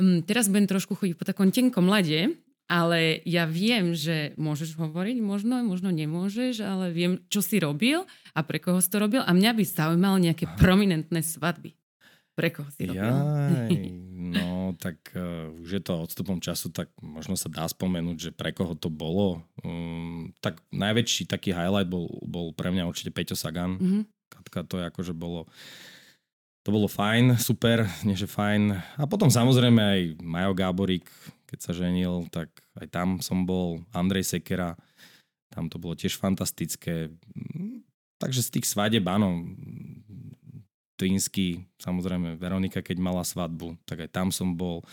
[0.01, 2.33] Mm, teraz budem trošku chodiť po takom tenkom lade
[2.71, 8.47] ale ja viem, že môžeš hovoriť, možno, možno nemôžeš, ale viem, čo si robil a
[8.47, 11.75] pre koho si to robil a mňa by zaujímalo nejaké prominentné svadby.
[12.39, 13.11] Pre koho si robil?
[13.11, 13.75] Jaj,
[14.39, 18.55] no tak uh, už je to odstupom času, tak možno sa dá spomenúť, že pre
[18.55, 19.43] koho to bolo.
[19.67, 23.83] Um, tak najväčší taký highlight bol, bol pre mňa určite Peťo Sagan.
[23.83, 24.03] Mm-hmm.
[24.31, 25.51] Katka to je akože bolo
[26.61, 28.77] to bolo fajn, super, nie že fajn.
[29.01, 31.09] A potom samozrejme aj Majo Gáborík,
[31.51, 32.47] keď sa ženil, tak
[32.79, 33.83] aj tam som bol.
[33.91, 34.79] Andrej Sekera,
[35.51, 37.11] tam to bolo tiež fantastické.
[38.23, 39.43] Takže z tých svadeb, áno,
[40.95, 44.85] Twinsky, samozrejme Veronika, keď mala svadbu, tak aj tam som bol.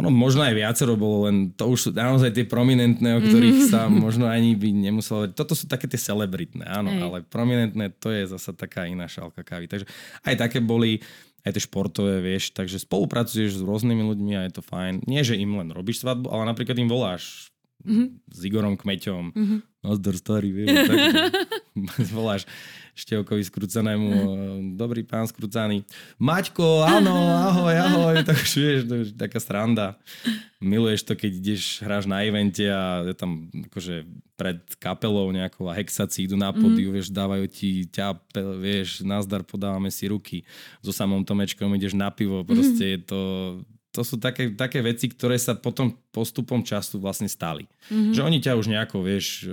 [0.00, 3.88] Ono možno aj viacero bolo, len to už sú naozaj tie prominentné, o ktorých sa
[3.88, 5.32] možno ani by nemuselo.
[5.32, 7.00] Toto sú také tie celebritné, áno, Ej.
[7.00, 9.72] ale prominentné to je zasa taká iná šálka kávy.
[9.72, 9.88] Takže
[10.26, 11.00] aj také boli,
[11.42, 15.02] aj tie športové, vieš, takže spolupracuješ s rôznymi ľuďmi a je to fajn.
[15.10, 17.50] Nie, že im len robíš svadbu, ale napríklad im voláš
[17.82, 18.06] mm-hmm.
[18.30, 19.24] s Igorom Kmeťom.
[19.34, 19.58] Mm-hmm.
[19.82, 20.98] Nazdar starý, vieš, tak,
[22.16, 22.46] voláš
[22.92, 24.08] Števkovi skrúcanému,
[24.82, 25.80] dobrý pán skrúcaný.
[26.20, 29.96] Maťko, áno, ahoj, ahoj, tak už vieš, to je taká sranda.
[30.60, 34.04] Miluješ to, keď ideš, hráš na evente a je tam akože
[34.36, 36.94] pred kapelou nejakou a hexaci idú na podiu, mm.
[37.00, 40.44] vieš, dávajú ti ťapel, vieš, nazdar, podávame si ruky.
[40.84, 42.92] So samom Tomečkom ideš na pivo, proste mm.
[42.92, 43.20] je to
[43.92, 47.68] to sú také, také veci, ktoré sa potom postupom času vlastne stali.
[47.92, 48.16] Mm-hmm.
[48.16, 49.52] Že oni ťa už nejako, vieš, e,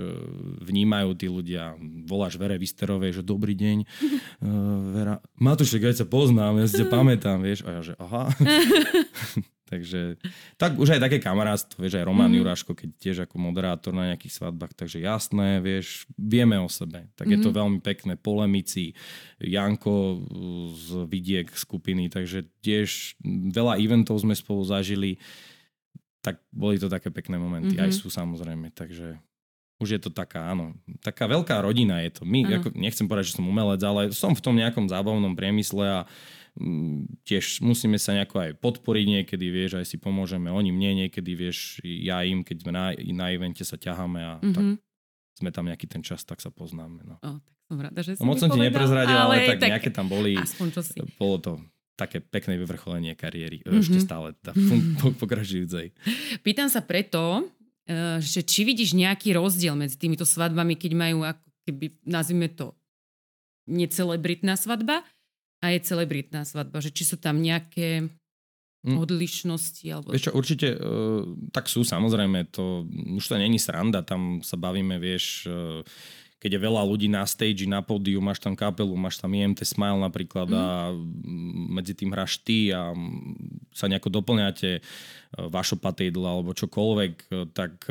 [0.64, 1.76] vnímajú tí ľudia.
[2.08, 3.84] Voláš Vere Visterovej, že dobrý deň.
[4.40, 7.68] Uh, Vera, Matúšek, ja sa poznám, ja si ťa pamätám, vieš.
[7.68, 8.32] A ja, že aha.
[9.70, 10.18] Takže
[10.58, 12.42] tak už aj také kamarátstvo, vieš, aj Roman mm-hmm.
[12.42, 17.06] Juráško, keď tiež ako moderátor na nejakých svadbách, takže jasné, vieš, vieme o sebe.
[17.14, 17.38] Tak mm-hmm.
[17.38, 17.56] je to mhm.
[17.62, 18.12] veľmi pekné.
[18.18, 18.98] Polemici,
[19.38, 20.26] Janko
[20.74, 23.14] z Vidiek skupiny, takže tiež
[23.54, 25.22] veľa eventov sme spolu zažili.
[26.20, 27.86] Tak boli to také pekné momenty, mm-hmm.
[27.86, 29.22] aj sú samozrejme, takže
[29.80, 32.22] už je to taká, áno, taká veľká rodina je to.
[32.28, 36.00] My, ako, nechcem povedať, že som umelec, ale som v tom nejakom zábavnom priemysle a
[36.04, 36.39] Mm,
[37.24, 41.78] tiež musíme sa nejako aj podporiť niekedy, vieš, aj si pomôžeme oni mne niekedy, vieš,
[41.84, 44.54] ja im, keď sme na, na evente sa ťaháme a mm-hmm.
[44.54, 44.76] tak mhm.
[45.38, 47.06] sme tam nejaký ten čas, tak sa poznáme.
[47.06, 47.16] No.
[47.22, 49.70] O, tak som rada, že si no, moc som ti neprezradil, ale, ale tak, tak
[49.78, 50.34] nejaké tam boli.
[50.36, 50.98] Aspoň čo si.
[51.16, 51.52] Bolo to
[52.00, 53.60] také pekné vyvrcholenie kariéry.
[53.60, 53.80] Mm-hmm.
[53.84, 55.16] Ešte stále tá mm-hmm.
[55.22, 55.92] pokračujúcej.
[56.40, 57.44] Pýtam sa preto,
[57.84, 62.72] e, že či vidíš nejaký rozdiel medzi týmito svadbami, keď majú ako keby, nazvime to,
[63.68, 65.04] necelebritná svadba
[65.60, 68.08] a je celebritná svadba, že či sú tam nejaké
[68.84, 68.96] mm.
[68.96, 69.86] odlišnosti?
[69.92, 70.12] Alebo...
[70.12, 74.96] Vieš čo, určite, uh, tak sú samozrejme, to už to není sranda, tam sa bavíme,
[74.96, 75.84] vieš, uh,
[76.40, 80.00] keď je veľa ľudí na stage, na pódiu, máš tam kapelu, máš tam IMT Smile
[80.00, 80.56] napríklad mm.
[80.56, 80.66] a
[81.76, 82.96] medzi tým hráš ty a
[83.76, 84.80] sa nejako doplňate
[85.36, 87.12] vašo patejdl alebo čokoľvek,
[87.52, 87.84] tak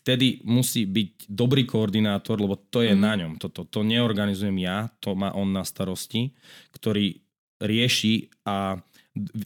[0.00, 3.00] vtedy musí byť dobrý koordinátor, lebo to je mm.
[3.04, 3.32] na ňom.
[3.36, 6.32] Toto to neorganizujem ja, to má on na starosti,
[6.72, 7.20] ktorý
[7.60, 8.80] rieši a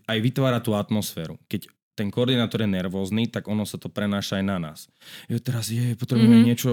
[0.07, 1.43] aj vytvára tú atmosféru.
[1.51, 1.66] Keď
[1.99, 4.88] ten koordinátor je nervózny, tak ono sa to prenáša aj na nás.
[5.28, 6.49] Jo, teraz je, potrebujeme mm-hmm.
[6.49, 6.70] niečo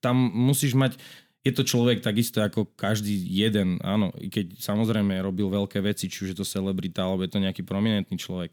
[0.00, 0.96] tam musíš mať,
[1.40, 6.36] je to človek takisto ako každý jeden, áno, keď samozrejme robil veľké veci, či už
[6.36, 8.52] je to celebrita, alebo je to nejaký prominentný človek.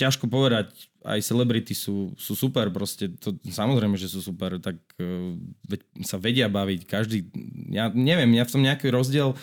[0.00, 0.72] Ťažko povedať,
[1.04, 5.36] aj celebrity sú, sú super, proste, to, samozrejme, že sú super, tak uh,
[6.00, 7.28] sa vedia baviť, každý,
[7.68, 9.36] ja neviem, ja v tom nejaký rozdiel,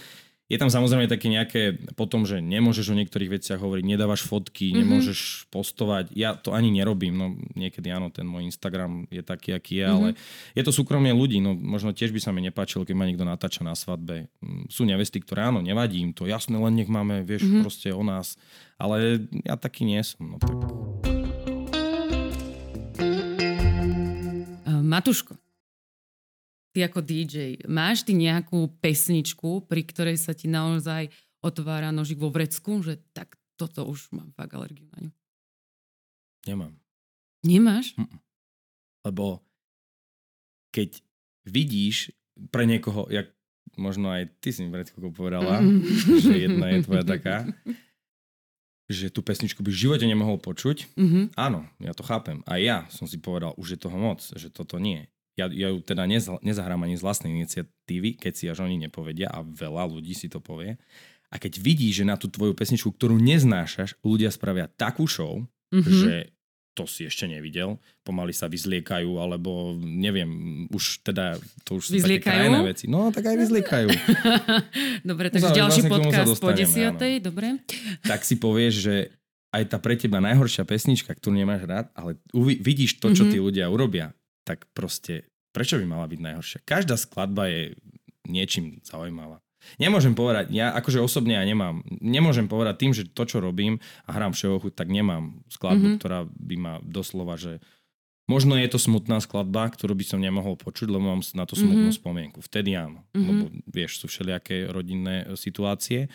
[0.49, 4.79] je tam samozrejme také nejaké potom, že nemôžeš o niektorých veciach hovoriť, nedávaš fotky, mm-hmm.
[4.81, 5.19] nemôžeš
[5.53, 6.09] postovať.
[6.17, 9.97] Ja to ani nerobím, no niekedy áno, ten môj Instagram je taký, aký je, mm-hmm.
[10.01, 10.07] ale
[10.57, 13.61] je to súkromie ľudí, no možno tiež by sa mi nepáčilo, keď ma niekto natáča
[13.61, 14.33] na svadbe.
[14.41, 17.61] Mm, sú nevesty, ktoré áno, nevadí im to, jasné, len nech máme, vieš, mm-hmm.
[17.61, 18.33] proste o nás.
[18.81, 20.57] Ale ja taký nie som, no tak...
[24.89, 25.37] Matuško,
[26.73, 31.09] ty ako DJ, máš ty nejakú pesničku, pri ktorej sa ti naozaj
[31.41, 35.11] otvára nožik vo vrecku, že tak toto už mám fakt alergiu na ňu?
[36.47, 36.73] Nemám.
[37.43, 37.95] Nemáš?
[37.95, 38.19] Mm-mm.
[39.03, 39.43] Lebo
[40.71, 41.03] keď
[41.47, 42.11] vidíš
[42.53, 43.31] pre niekoho, jak
[43.75, 45.81] možno aj ty si mi pred chvíľkou povedala, mm.
[46.23, 47.47] že jedna je tvoja taká,
[48.89, 50.97] že tú pesničku by v živote nemohol počuť.
[50.97, 51.23] Mm-hmm.
[51.37, 52.41] Áno, ja to chápem.
[52.49, 55.07] A ja som si povedal, už je toho moc, že toto nie
[55.39, 56.03] ja, ja ju teda
[56.43, 60.43] nezahrám ani z vlastnej iniciatívy, keď si až oni nepovedia a veľa ľudí si to
[60.43, 60.75] povie.
[61.29, 65.85] A keď vidíš, že na tú tvoju pesničku, ktorú neznášaš, ľudia spravia takú show, mm-hmm.
[65.85, 66.13] že
[66.73, 67.75] to si ešte nevidel,
[68.07, 70.31] pomaly sa vyzliekajú, alebo neviem,
[70.71, 71.35] už teda,
[71.67, 72.23] to už sú vyzliekajú?
[72.23, 72.85] také krajné veci.
[72.87, 73.87] No, tak aj vyzliekajú.
[75.11, 77.59] dobre, takže ďalší vlastne podcast po desiatej, dobre.
[78.07, 78.95] Tak si povieš, že
[79.51, 83.33] aj tá pre teba najhoršia pesnička, ktorú nemáš rád, ale uvi- vidíš to, čo mm-hmm.
[83.33, 84.15] tí ľudia urobia,
[84.49, 86.65] tak proste prečo by mala byť najhoršia?
[86.65, 87.77] Každá skladba je
[88.25, 89.45] niečím zaujímavá.
[89.77, 93.77] Nemôžem povedať, ja akože osobne ja nemám, nemôžem povedať tým, že to, čo robím
[94.07, 95.99] a hrám všeho tak nemám skladbu, mm-hmm.
[95.99, 97.59] ktorá by ma doslova, že
[98.31, 101.91] možno je to smutná skladba, ktorú by som nemohol počuť, lebo mám na to smutnú
[101.91, 102.01] mm-hmm.
[102.01, 102.39] spomienku.
[102.39, 103.27] Vtedy áno, mm-hmm.
[103.27, 106.07] lebo vieš, sú všelijaké rodinné situácie,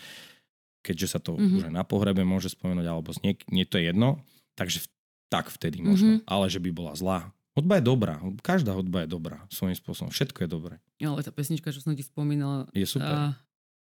[0.80, 1.56] keďže sa to mm-hmm.
[1.60, 4.24] už aj na pohrebe môže spomenúť, alebo nie, nie to je jedno.
[4.56, 4.88] Takže
[5.28, 6.22] tak vtedy možno.
[6.22, 6.30] Mm-hmm.
[6.30, 7.28] Ale že by bola zlá.
[7.54, 8.18] Hudba je dobrá.
[8.42, 10.10] Každá hudba je dobrá svojím spôsobom.
[10.10, 10.74] Všetko je dobré.
[10.98, 12.66] Ale tá pesnička, čo som ti spomínala...
[12.74, 13.30] Je super.
[13.30, 13.32] Uh...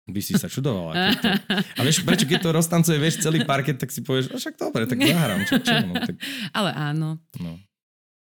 [0.04, 0.94] By si sa čudovala.
[0.94, 1.30] To...
[1.80, 4.86] A vieš, prečo keď to roztancuje, vieš, celý parket, tak si povieš, no však dobre,
[4.86, 5.42] tak zahrám.
[5.48, 6.16] Čo, čo, no, tak...
[6.58, 7.10] Ale áno.
[7.42, 7.52] No.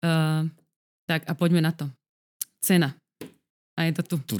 [0.03, 0.49] Uh,
[1.07, 1.87] tak a poďme na to.
[2.59, 2.97] Cena.
[3.77, 4.35] A je to tu.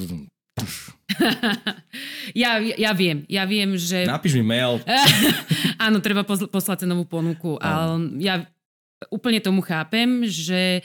[2.42, 4.04] ja, ja viem, ja viem, že...
[4.04, 4.82] Napíš mi mail.
[5.78, 7.56] Áno, treba poslať cenovú ponuku.
[7.62, 8.50] Ale ja
[9.14, 10.82] úplne tomu chápem, že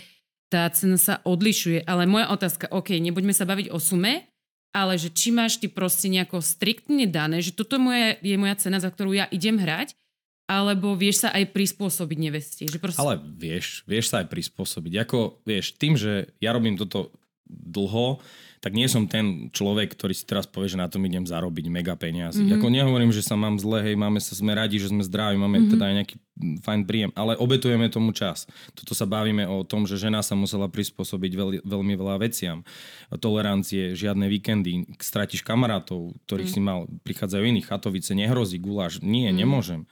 [0.53, 1.88] tá cena sa odlišuje.
[1.88, 4.28] Ale moja otázka, OK, nebuďme sa baviť o sume,
[4.76, 8.76] ale že či máš ty proste nejako striktne dané, že toto moje, je moja cena,
[8.76, 9.96] za ktorú ja idem hrať,
[10.44, 12.62] alebo vieš sa aj prispôsobiť neveste.
[12.68, 13.00] Že proste...
[13.00, 15.09] Ale vieš, vieš sa aj prispôsobiť.
[15.09, 17.16] Ako, vieš, tým, že ja robím toto
[17.48, 18.20] dlho,
[18.62, 21.98] tak nie som ten človek, ktorý si teraz povie, že na tom idem zarobiť mega
[21.98, 22.46] peniazy.
[22.46, 22.62] Mm-hmm.
[22.62, 25.58] Ako nehovorím, že sa mám zle, hej, máme sa, sme radi, že sme zdraví, máme
[25.58, 25.72] mm-hmm.
[25.74, 26.16] teda aj nejaký
[26.62, 28.46] fajn príjem, ale obetujeme tomu čas.
[28.78, 32.62] Toto sa bavíme o tom, že žena sa musela prispôsobiť veľ, veľmi veľa veciam.
[33.10, 36.62] Tolerancie, žiadne víkendy, stratíš kamarátov, ktorých mm-hmm.
[36.62, 39.42] si mal, prichádzajú iní, chatovice, nehrozí, guláš, nie, mm-hmm.
[39.42, 39.82] nemôžem.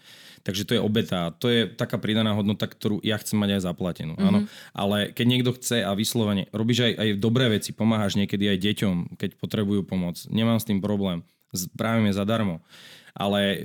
[0.41, 1.37] Takže to je obeta.
[1.37, 4.15] To je taká pridaná hodnota, ktorú ja chcem mať aj zaplatenú.
[4.17, 4.29] Mm-hmm.
[4.29, 4.39] Áno.
[4.73, 8.95] Ale keď niekto chce a vyslovene, robíš aj, aj dobré veci, pomáhaš niekedy aj deťom,
[9.21, 10.17] keď potrebujú pomoc.
[10.33, 11.21] Nemám s tým problém.
[11.53, 12.65] Spravíme zadarmo.
[13.11, 13.59] Ale e,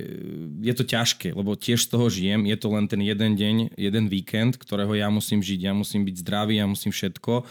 [0.66, 2.44] je to ťažké, lebo tiež z toho žijem.
[2.44, 5.70] Je to len ten jeden deň, jeden víkend, ktorého ja musím žiť.
[5.70, 7.46] Ja musím byť zdravý, ja musím všetko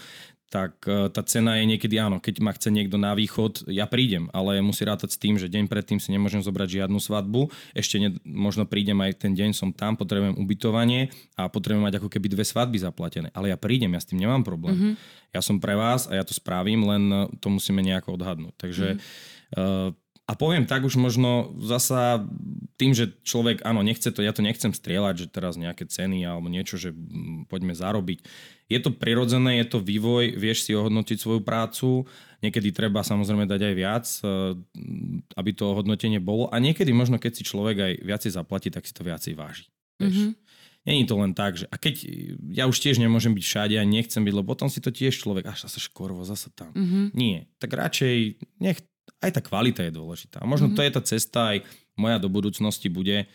[0.49, 4.29] tak e, tá cena je niekedy áno, keď ma chce niekto na východ, ja prídem,
[4.31, 8.09] ale musí rátať s tým, že deň predtým si nemôžem zobrať žiadnu svadbu, ešte ne,
[8.23, 12.45] možno prídem aj ten deň, som tam, potrebujem ubytovanie a potrebujem mať ako keby dve
[12.45, 14.77] svadby zaplatené, ale ja prídem, ja s tým nemám problém.
[14.77, 14.93] Mm-hmm.
[15.33, 18.55] Ja som pre vás a ja to spravím, len to musíme nejako odhadnúť.
[18.55, 19.91] Takže mm-hmm.
[19.91, 22.25] uh, a poviem tak už možno zasa
[22.81, 26.49] tým, že človek, áno, nechce to, ja to nechcem strieľať, že teraz nejaké ceny alebo
[26.49, 26.91] niečo, že
[27.45, 28.25] poďme zarobiť.
[28.65, 32.09] Je to prirodzené, je to vývoj, vieš si ohodnotiť svoju prácu,
[32.41, 34.57] niekedy treba samozrejme dať aj viac, e,
[35.37, 38.97] aby to ohodnotenie bolo a niekedy možno, keď si človek aj viacej zaplatí, tak si
[38.97, 39.69] to viacej váži.
[40.01, 40.09] Vieš.
[40.09, 40.31] Mm-hmm.
[40.85, 41.95] Není to len tak, že a keď
[42.53, 45.49] ja už tiež nemôžem byť všade a nechcem byť, lebo potom si to tiež človek,
[45.49, 46.73] až zase škorvo, zase tam.
[46.77, 47.05] Mm-hmm.
[47.17, 47.49] Nie.
[47.57, 48.81] Tak radšej nech
[49.23, 50.43] aj tá kvalita je dôležitá.
[50.43, 50.77] A možno mm-hmm.
[50.79, 51.57] to je tá cesta aj
[51.95, 53.27] moja do budúcnosti bude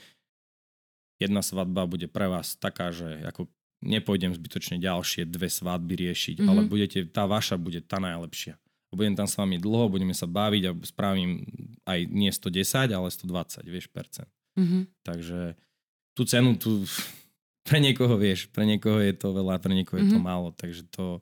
[1.20, 3.44] jedna svadba bude pre vás taká, že ako
[3.84, 6.50] nepôjdem zbytočne ďalšie dve svadby riešiť, mm-hmm.
[6.50, 8.56] ale budete, tá vaša bude tá najlepšia.
[8.90, 11.46] Budem tam s vami dlho, budeme sa baviť a spravím
[11.86, 14.26] aj nie 110, ale 120, vieš, percent.
[14.58, 14.82] Mm-hmm.
[15.06, 15.40] Takže
[16.16, 16.82] tú cenu tu
[17.68, 20.10] pre niekoho, vieš, pre niekoho je to veľa, pre niekoho mm-hmm.
[20.10, 20.26] je to mhm.
[20.26, 21.20] málo, takže to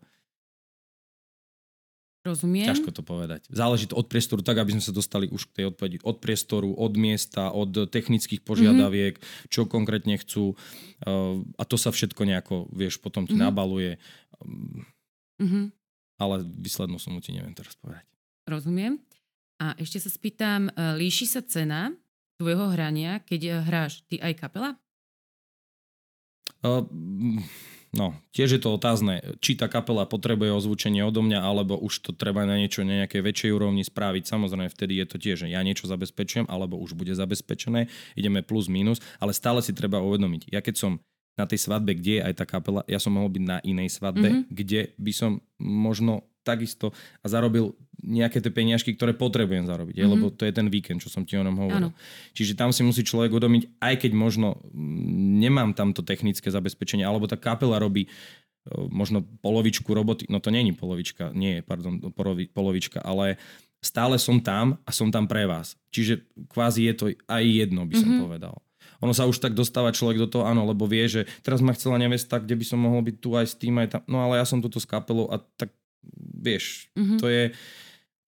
[2.29, 2.69] Rozumiem.
[2.69, 3.49] Ťažko to povedať.
[3.49, 5.97] Záleží to od priestoru, tak aby sme sa dostali už k tej odpovedi.
[6.05, 9.49] Od priestoru, od miesta, od technických požiadaviek, mm-hmm.
[9.49, 10.53] čo konkrétne chcú.
[11.01, 13.49] Uh, a to sa všetko nejako, vieš, potom ti mm-hmm.
[13.49, 13.97] nabaluje.
[15.41, 15.65] Mm-hmm.
[16.21, 18.05] Ale výslednú sumu ti neviem teraz povedať.
[18.45, 19.01] Rozumiem.
[19.59, 21.91] A ešte sa spýtam, e, líši sa cena
[22.39, 24.79] tvojho hrania, keď e, hráš ty aj kapela?
[26.63, 26.87] Uh,
[27.89, 32.11] No, tiež je to otázne, či tá kapela potrebuje ozvučenie odo mňa, alebo už to
[32.13, 34.29] treba na niečo na nejakej väčšej úrovni spraviť.
[34.29, 38.69] Samozrejme, vtedy je to tiež, že ja niečo zabezpečujem, alebo už bude zabezpečené, ideme plus
[38.69, 40.53] minus, ale stále si treba uvedomiť.
[40.53, 40.93] Ja keď som
[41.39, 44.27] na tej svadbe, kde je aj tá kapela, ja som mohol byť na inej svadbe,
[44.27, 44.51] mm-hmm.
[44.53, 45.31] kde by som
[45.63, 46.91] možno takisto
[47.23, 50.13] a zarobil nejaké tie peniažky, ktoré potrebujem zarobiť, mm-hmm.
[50.15, 51.91] lebo to je ten víkend, čo som ti o tom hovoril.
[51.91, 51.99] Ano.
[52.31, 54.63] Čiže tam si musí človek uvedomiť, aj keď možno
[55.43, 58.11] nemám tamto technické zabezpečenie, alebo tá kapela robí e,
[58.87, 61.99] možno polovičku roboty, no to není polovička, nie, pardon,
[62.55, 63.35] polovička, ale
[63.83, 65.75] stále som tam a som tam pre vás.
[65.91, 66.23] Čiže
[66.55, 68.25] kvázi je to aj jedno, by som mm-hmm.
[68.27, 68.55] povedal.
[68.99, 72.03] Ono sa už tak dostáva človek do toho, áno, lebo vie, že teraz ma chcela
[72.03, 74.03] nevesta, kde by som mohol byť tu aj s tým, aj tam.
[74.11, 75.71] No ale ja som tuto s kapelou a tak
[76.15, 77.19] vieš, mm-hmm.
[77.19, 77.45] to je...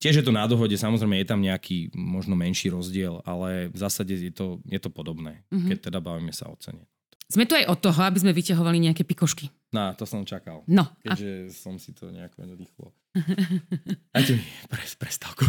[0.00, 4.16] Tiež je to na dohode, samozrejme je tam nejaký možno menší rozdiel, ale v zásade
[4.16, 5.68] je to, je to podobné, mm-hmm.
[5.68, 6.88] keď teda bavíme sa o cene.
[7.30, 9.52] Sme tu aj od toho, aby sme vyťahovali nejaké pikošky.
[9.70, 10.66] No, to som čakal.
[10.66, 10.90] No.
[10.98, 11.52] Keďže a...
[11.54, 12.90] som si to nejako nedýchlo.
[14.16, 15.46] Dajte mi pre, prestávku.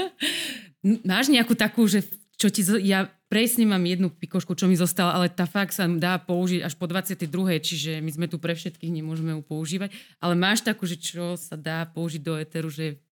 [1.10, 2.06] Máš nejakú takú, že
[2.38, 6.16] čo ti, ja presne mám jednu pikošku, čo mi zostala, ale tá fakt sa dá
[6.22, 7.28] použiť až po 22.
[7.60, 9.92] Čiže my sme tu pre všetkých, nemôžeme ju používať.
[10.22, 13.02] Ale máš takú, že čo sa dá použiť do eteru, že...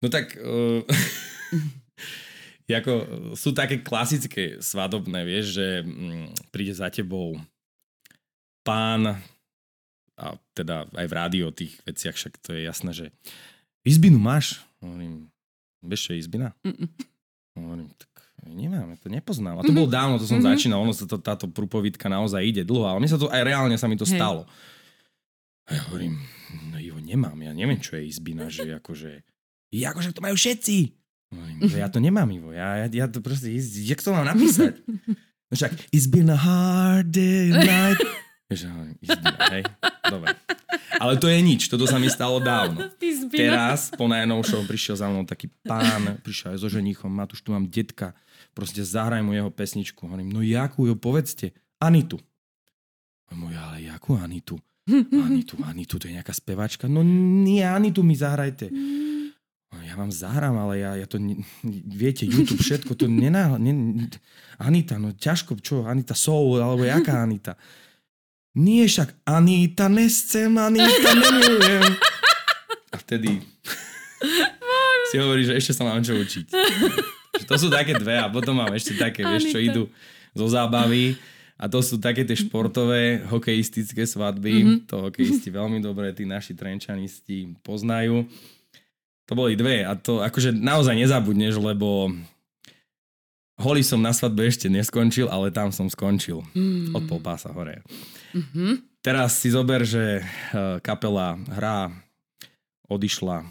[0.00, 0.36] No tak...
[0.40, 0.86] Uh...
[2.70, 2.92] ako,
[3.34, 7.34] sú také klasické svadobné, vieš, že mm, príde za tebou
[8.62, 9.18] pán
[10.14, 13.06] a teda aj v rádiu o tých veciach, však to je jasné, že
[13.82, 14.62] izbinu máš?
[14.78, 15.34] Hovorím,
[15.82, 16.54] vieš čo je izbina?
[16.62, 16.86] Mm-mm.
[17.58, 19.60] Hovorím, tak Nemám, ja to nepoznám.
[19.60, 20.56] A to bolo dávno, to som mm-hmm.
[20.56, 23.76] začínal, ono sa to, táto prúpovidka naozaj ide dlho, ale mne sa to aj reálne
[23.76, 24.16] sa mi to Hej.
[24.16, 24.48] stalo.
[25.68, 26.16] A ja hovorím,
[26.72, 29.22] no jo, nemám, ja neviem, čo je izbina, že akože,
[29.70, 30.76] akože to majú všetci.
[31.30, 33.54] Hovorím, ja to nemám, Ivo, ja, ja, ja to proste,
[33.86, 34.74] jak to mám napísať?
[35.50, 37.98] No však, it's been a hard day night.
[38.50, 38.66] Že,
[39.50, 39.62] hej,
[40.06, 40.34] dobre.
[40.98, 42.86] Ale to je nič, toto sa mi stalo dávno.
[43.34, 47.66] Teraz, po najnovšom, prišiel za mnou taký pán, prišiel aj so ženichom, Matúš, tu mám
[47.66, 48.14] detka,
[48.54, 50.06] proste zahraj mu jeho pesničku.
[50.06, 51.50] Hovorím, no jakú jo, povedzte,
[51.82, 52.18] Anitu.
[53.30, 54.54] A môj, ale jakú Anitu?
[54.90, 56.90] Anitu, Anitu, to je nejaká spevačka?
[56.90, 58.70] No nie, Anitu mi zahrajte.
[59.90, 61.42] Ja vám zahrám, ale ja, ja to, ne,
[61.82, 63.58] viete, YouTube, všetko, to nená...
[63.58, 64.06] Ne,
[64.62, 67.58] Anita, no ťažko, čo, Anita Soul, alebo jaká Anita?
[68.54, 71.90] Nie však Anita nescem, Anita nemilujem.
[72.94, 73.42] A vtedy
[75.10, 76.54] si hovorí, že ešte sa mám čo učiť.
[77.50, 79.90] To sú také dve a potom mám ešte také, vieš, čo idú
[80.30, 81.18] zo zábavy.
[81.58, 84.54] A to sú také tie športové, hokejistické svadby.
[84.54, 84.78] Mm-hmm.
[84.86, 88.22] To hokejisti veľmi dobre, tí naši trenčanisti poznajú.
[89.30, 92.10] To boli dve a to akože naozaj nezabudneš, lebo
[93.60, 96.40] Holly som na svadbe ešte neskončil, ale tam som skončil.
[96.56, 96.96] Mm.
[96.96, 97.84] Od pol pása hore.
[98.32, 99.04] Mm-hmm.
[99.04, 101.92] Teraz si zober, že eh, kapela hrá,
[102.88, 103.44] odišla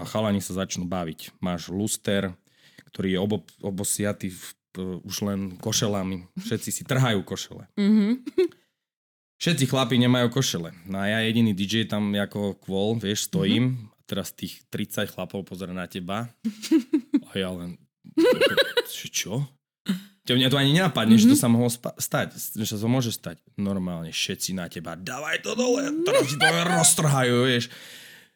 [0.00, 1.36] a chalani sa začnú baviť.
[1.44, 2.32] Máš luster,
[2.90, 4.42] ktorý je obo, obosiatý v,
[5.04, 6.24] už len košelami.
[6.40, 7.68] Všetci si trhajú košele.
[7.76, 8.12] Mm-hmm.
[9.38, 10.74] Všetci chlapi nemajú košele.
[10.88, 13.76] No a ja jediný DJ tam ako kvôl, vieš, stojím.
[13.76, 13.97] Mm-hmm.
[14.08, 16.32] Teraz tých 30 chlapov pozera na teba.
[17.28, 17.76] A ja len
[19.18, 19.44] čo?
[20.28, 21.24] Mňa to ani nenapadne, mm-hmm.
[21.24, 21.44] že to mhm.
[21.44, 23.40] sa mohlo spa- stať, že sa to môže stať.
[23.56, 27.72] Normálne všetci na teba, dávaj to dole, teraz to roztrhajú, vieš.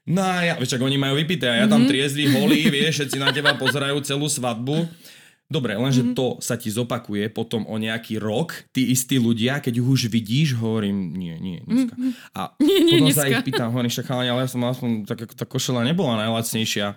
[0.09, 1.89] No a ja, vieš, oni majú vypité a ja tam mhm.
[1.93, 4.89] triezvy, holí, vieš, všetci na teba pozerajú celú svadbu.
[5.53, 6.17] Dobre, lenže mm-hmm.
[6.17, 11.13] to sa ti zopakuje potom o nejaký rok, tí istí ľudia, keď už vidíš, hovorím,
[11.13, 11.93] nie, nie, dneska.
[11.93, 12.13] Mm-hmm.
[12.33, 13.21] A nie, nie, potom dneska.
[13.21, 16.97] sa ich pýtam, hovorím, však ale ja som aspoň, tak tá košela nebola najlacnejšia.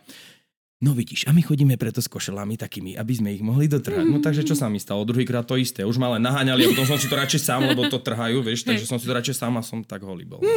[0.80, 4.08] No vidíš, a my chodíme preto s košelami takými, aby sme ich mohli dotrhať.
[4.08, 5.08] No takže čo sa mi stalo?
[5.08, 5.84] Druhýkrát to isté.
[5.88, 8.68] Už ma len naháňali a potom som si to radšej sám, lebo to trhajú, vieš,
[8.68, 10.40] takže som si to radšej sám a som tak holý bol.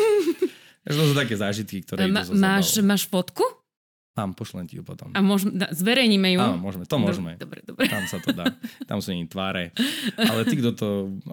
[0.87, 3.45] Takže to sú také zážitky, ktoré Ma, máš, máš fotku?
[4.19, 5.15] Mám, pošlem ti ju potom.
[5.15, 6.43] A môžeme, zverejníme ju?
[6.43, 7.39] Áno, môžeme, to môžeme.
[7.39, 7.87] Dobre, dobre.
[7.87, 8.51] Tam sa to dá.
[8.91, 9.71] Tam sú im tváre.
[10.19, 10.89] Ale ty, kto to...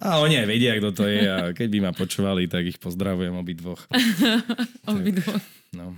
[0.05, 3.33] A oni aj vedia, kto to je a keď by ma počúvali, tak ich pozdravujem
[3.33, 3.89] obidvoch.
[4.93, 5.41] obidvoch.
[5.73, 5.97] No.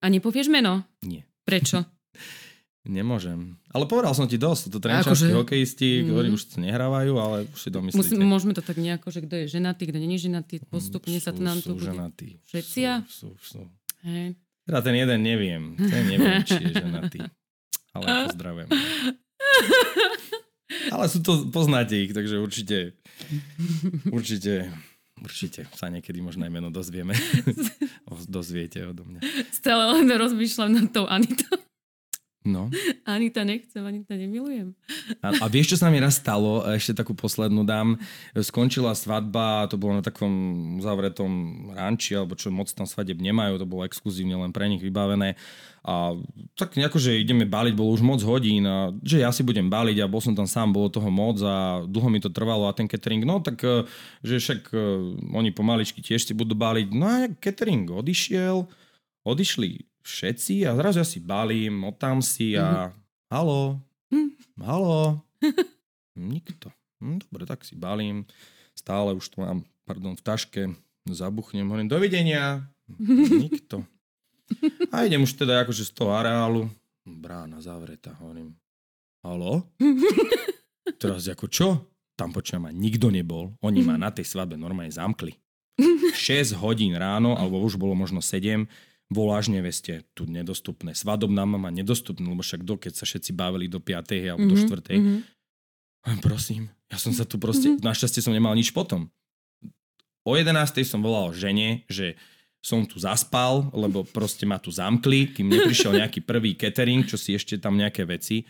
[0.00, 0.88] A nepovieš meno?
[1.04, 1.28] Nie.
[1.44, 1.84] Prečo?
[2.88, 3.60] Nemôžem.
[3.76, 4.72] Ale povedal som ti dosť.
[4.72, 5.36] To trenčanskí akože...
[5.36, 6.04] hokejisti, mm.
[6.16, 8.16] ktorí už nehrávajú, ale už si to myslíte.
[8.16, 11.36] Musím, môžeme to tak nejako, že kto je ženatý, kto není ženatý, postupne sú, sa
[11.36, 11.92] to nám tu bude.
[11.92, 12.40] ženatí.
[12.48, 12.80] Všetci?
[13.04, 13.60] Sú, sú, sú.
[14.00, 14.32] Hey.
[14.70, 15.74] Teda ten jeden neviem.
[15.74, 17.26] Ten neviem, či je ženatý.
[17.90, 18.70] Ale pozdravujem.
[20.94, 22.94] Ale sú to, poznáte ich, takže určite,
[24.14, 24.70] určite,
[25.18, 27.18] určite sa niekedy možno aj meno dozvieme.
[28.30, 29.26] Dozviete odo mňa.
[29.50, 31.58] Stále len rozmýšľam nad tou Anitou.
[32.40, 32.72] No.
[33.04, 34.72] Anita nechcem, Anita nemilujem.
[35.20, 36.64] A, a vieš, čo sa mi raz stalo?
[36.72, 38.00] Ešte takú poslednú dám.
[38.32, 40.32] Skončila svadba, to bolo na takom
[40.80, 41.30] uzavretom
[41.76, 45.36] ranči, alebo čo moc tam svadeb nemajú, to bolo exkluzívne len pre nich vybavené.
[45.84, 46.16] A
[46.56, 50.00] tak nejako, že ideme baliť, bolo už moc hodín a že ja si budem baliť
[50.00, 52.88] a bol som tam sám, bolo toho moc a dlho mi to trvalo a ten
[52.88, 53.84] catering, no tak, e,
[54.24, 54.80] že však e,
[55.36, 56.88] oni pomaličky tiež si budú baliť.
[56.96, 58.64] No a catering odišiel,
[59.28, 63.32] odišli všetci a zrazu ja si balím, motám si a mm-hmm.
[63.32, 63.62] halo,
[64.12, 64.30] mm.
[64.64, 65.20] halo,
[66.16, 66.72] nikto.
[67.00, 68.28] Hm, dobre, tak si balím,
[68.76, 70.62] stále už to mám, pardon, v taške,
[71.08, 72.64] zabuchnem, hovorím, dovidenia,
[73.44, 73.84] nikto.
[74.90, 76.68] A idem už teda akože z toho areálu,
[77.06, 78.52] brána zavretá, hovorím,
[79.24, 79.64] halo?
[81.00, 81.68] Teraz ako čo?
[82.18, 83.56] Tam počujem, ma nikto nebol.
[83.64, 85.32] Oni ma na tej svadbe normálne zamkli.
[86.12, 88.68] 6 hodín ráno, alebo už bolo možno 7,
[89.10, 90.94] voláš neveste, tu nedostupné.
[90.94, 94.30] Svadobná mama nedostupná, lebo však do, keď sa všetci bavili do 5.
[94.30, 94.96] alebo mm-hmm, do 4.
[94.96, 95.18] Mm-hmm.
[96.24, 97.84] Prosím, ja som sa tu proste, mm-hmm.
[97.84, 99.10] našťastie som nemal nič potom.
[100.22, 100.54] O 11.
[100.86, 102.14] som volal žene, že
[102.60, 107.34] som tu zaspal, lebo proste ma tu zamkli, kým neprišiel nejaký prvý catering, čo si
[107.34, 108.44] ešte tam nejaké veci.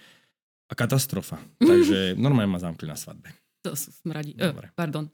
[0.71, 1.39] A katastrofa.
[1.59, 3.31] Takže normálne ma zamkli na svadbe.
[3.67, 4.39] To sú smradí.
[4.39, 5.11] Uh, pardon.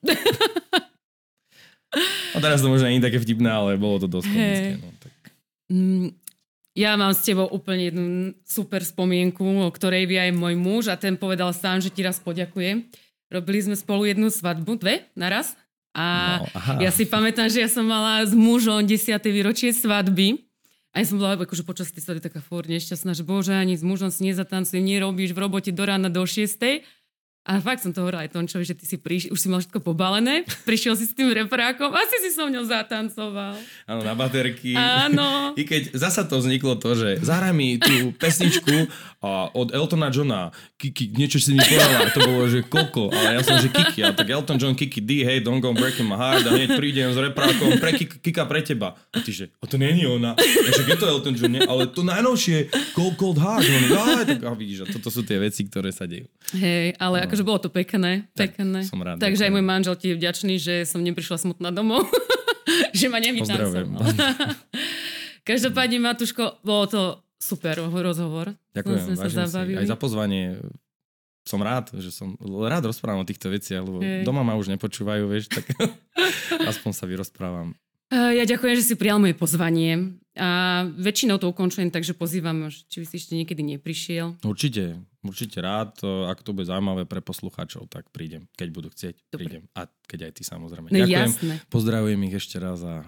[2.35, 4.71] A teraz to možno nie také vtipné, ale bolo to dosť komické.
[4.77, 4.81] Hey.
[4.81, 5.16] No, tak.
[5.73, 6.15] Mm,
[6.77, 8.05] ja mám s tebou úplne jednu
[8.45, 12.21] super spomienku, o ktorej vie aj môj muž a ten povedal sám, že ti raz
[12.21, 12.85] poďakujem.
[13.33, 15.57] Robili sme spolu jednu svadbu, dve naraz.
[15.97, 19.17] A no, ja si pamätám, že ja som mala s mužom 10.
[19.33, 20.45] výročie svadby
[20.93, 23.81] A ja som bola akože počas tej svadby taká fór nešťastná, že bože, ani s
[23.81, 26.85] mužom si nezatancujem, nerobíš v robote do rána do 6.
[27.47, 29.79] A fakt som to hovorila aj Tončovi, že ty si prišiel, už si mal všetko
[29.79, 33.55] pobalené, prišiel si s tým reprákom, asi si so mňou zatancoval.
[33.87, 34.75] Áno, na baterky.
[34.75, 35.27] Áno.
[35.61, 38.91] I keď zasa to vzniklo to, že zahraj mi tú pesničku
[39.23, 43.43] a od Eltona Johna, Kiki, niečo si mi povedala, to bolo, že Koko, ale ja
[43.47, 46.43] som, že Kiki, a tak Elton John, Kiki D, hey, don't go breaking my heart,
[46.45, 48.99] a hneď prídem s reprákom, pre Kika, Kika pre teba.
[49.15, 50.35] A ty, že, a to není ona.
[50.35, 51.63] A že je to Elton John, nie?
[51.63, 53.67] ale to najnovšie, Cold Cold Heart.
[53.71, 53.85] On,
[54.27, 56.27] tak, a vidíš, a toto sú tie veci, ktoré sa dejú.
[56.53, 57.25] Hej, ale no.
[57.27, 58.81] ako akože bolo to pekné, pekné.
[58.81, 59.21] Tak, som rád.
[59.21, 62.09] Takže aj môj manžel ti je vďačný, že som neprišla smutná domov.
[62.97, 63.85] že ma nevytancoval.
[63.93, 64.01] No.
[65.47, 67.03] Každopádne, Matuško, bolo to
[67.37, 68.57] super rozhovor.
[68.73, 69.79] Ďakujem, sa zabavili.
[69.79, 70.59] Aj za pozvanie
[71.47, 74.27] som rád, že som rád rozprávam o týchto veciach, lebo Hej.
[74.27, 75.63] doma ma už nepočúvajú, vieš, tak
[76.73, 77.79] aspoň sa vyrozprávam.
[78.11, 80.19] Ja ďakujem, že si prijal moje pozvanie.
[80.37, 84.45] A väčšinou to ukončujem, takže pozývam, či by si ešte niekedy neprišiel.
[84.45, 85.97] Určite, určite rád.
[86.29, 88.45] Ak to bude zaujímavé pre poslucháčov, tak prídem.
[88.53, 89.49] Keď budú chcieť, Dobre.
[89.49, 89.63] prídem.
[89.73, 90.93] A keď aj ty samozrejme.
[90.93, 91.29] No, Ďakujem.
[91.33, 91.55] Jasné.
[91.73, 93.01] Pozdravujem ich ešte raz a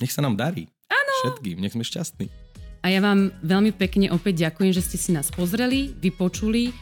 [0.00, 0.64] nech sa nám darí.
[0.88, 1.12] Áno.
[1.28, 2.32] Všetkým, nech sme šťastní.
[2.84, 6.72] A ja vám veľmi pekne opäť ďakujem, že ste si nás pozreli, vypočuli.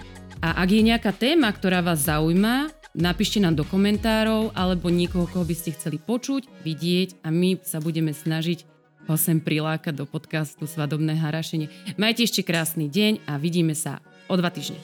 [0.43, 5.47] A ak je nejaká téma, ktorá vás zaujíma, napíšte nám do komentárov alebo niekoho, koho
[5.47, 8.72] by ste chceli počuť, vidieť a my sa budeme snažiť
[9.09, 11.69] ho sem prilákať do podcastu Svadobné harašenie.
[11.99, 13.99] Majte ešte krásny deň a vidíme sa
[14.31, 14.79] o dva týždne.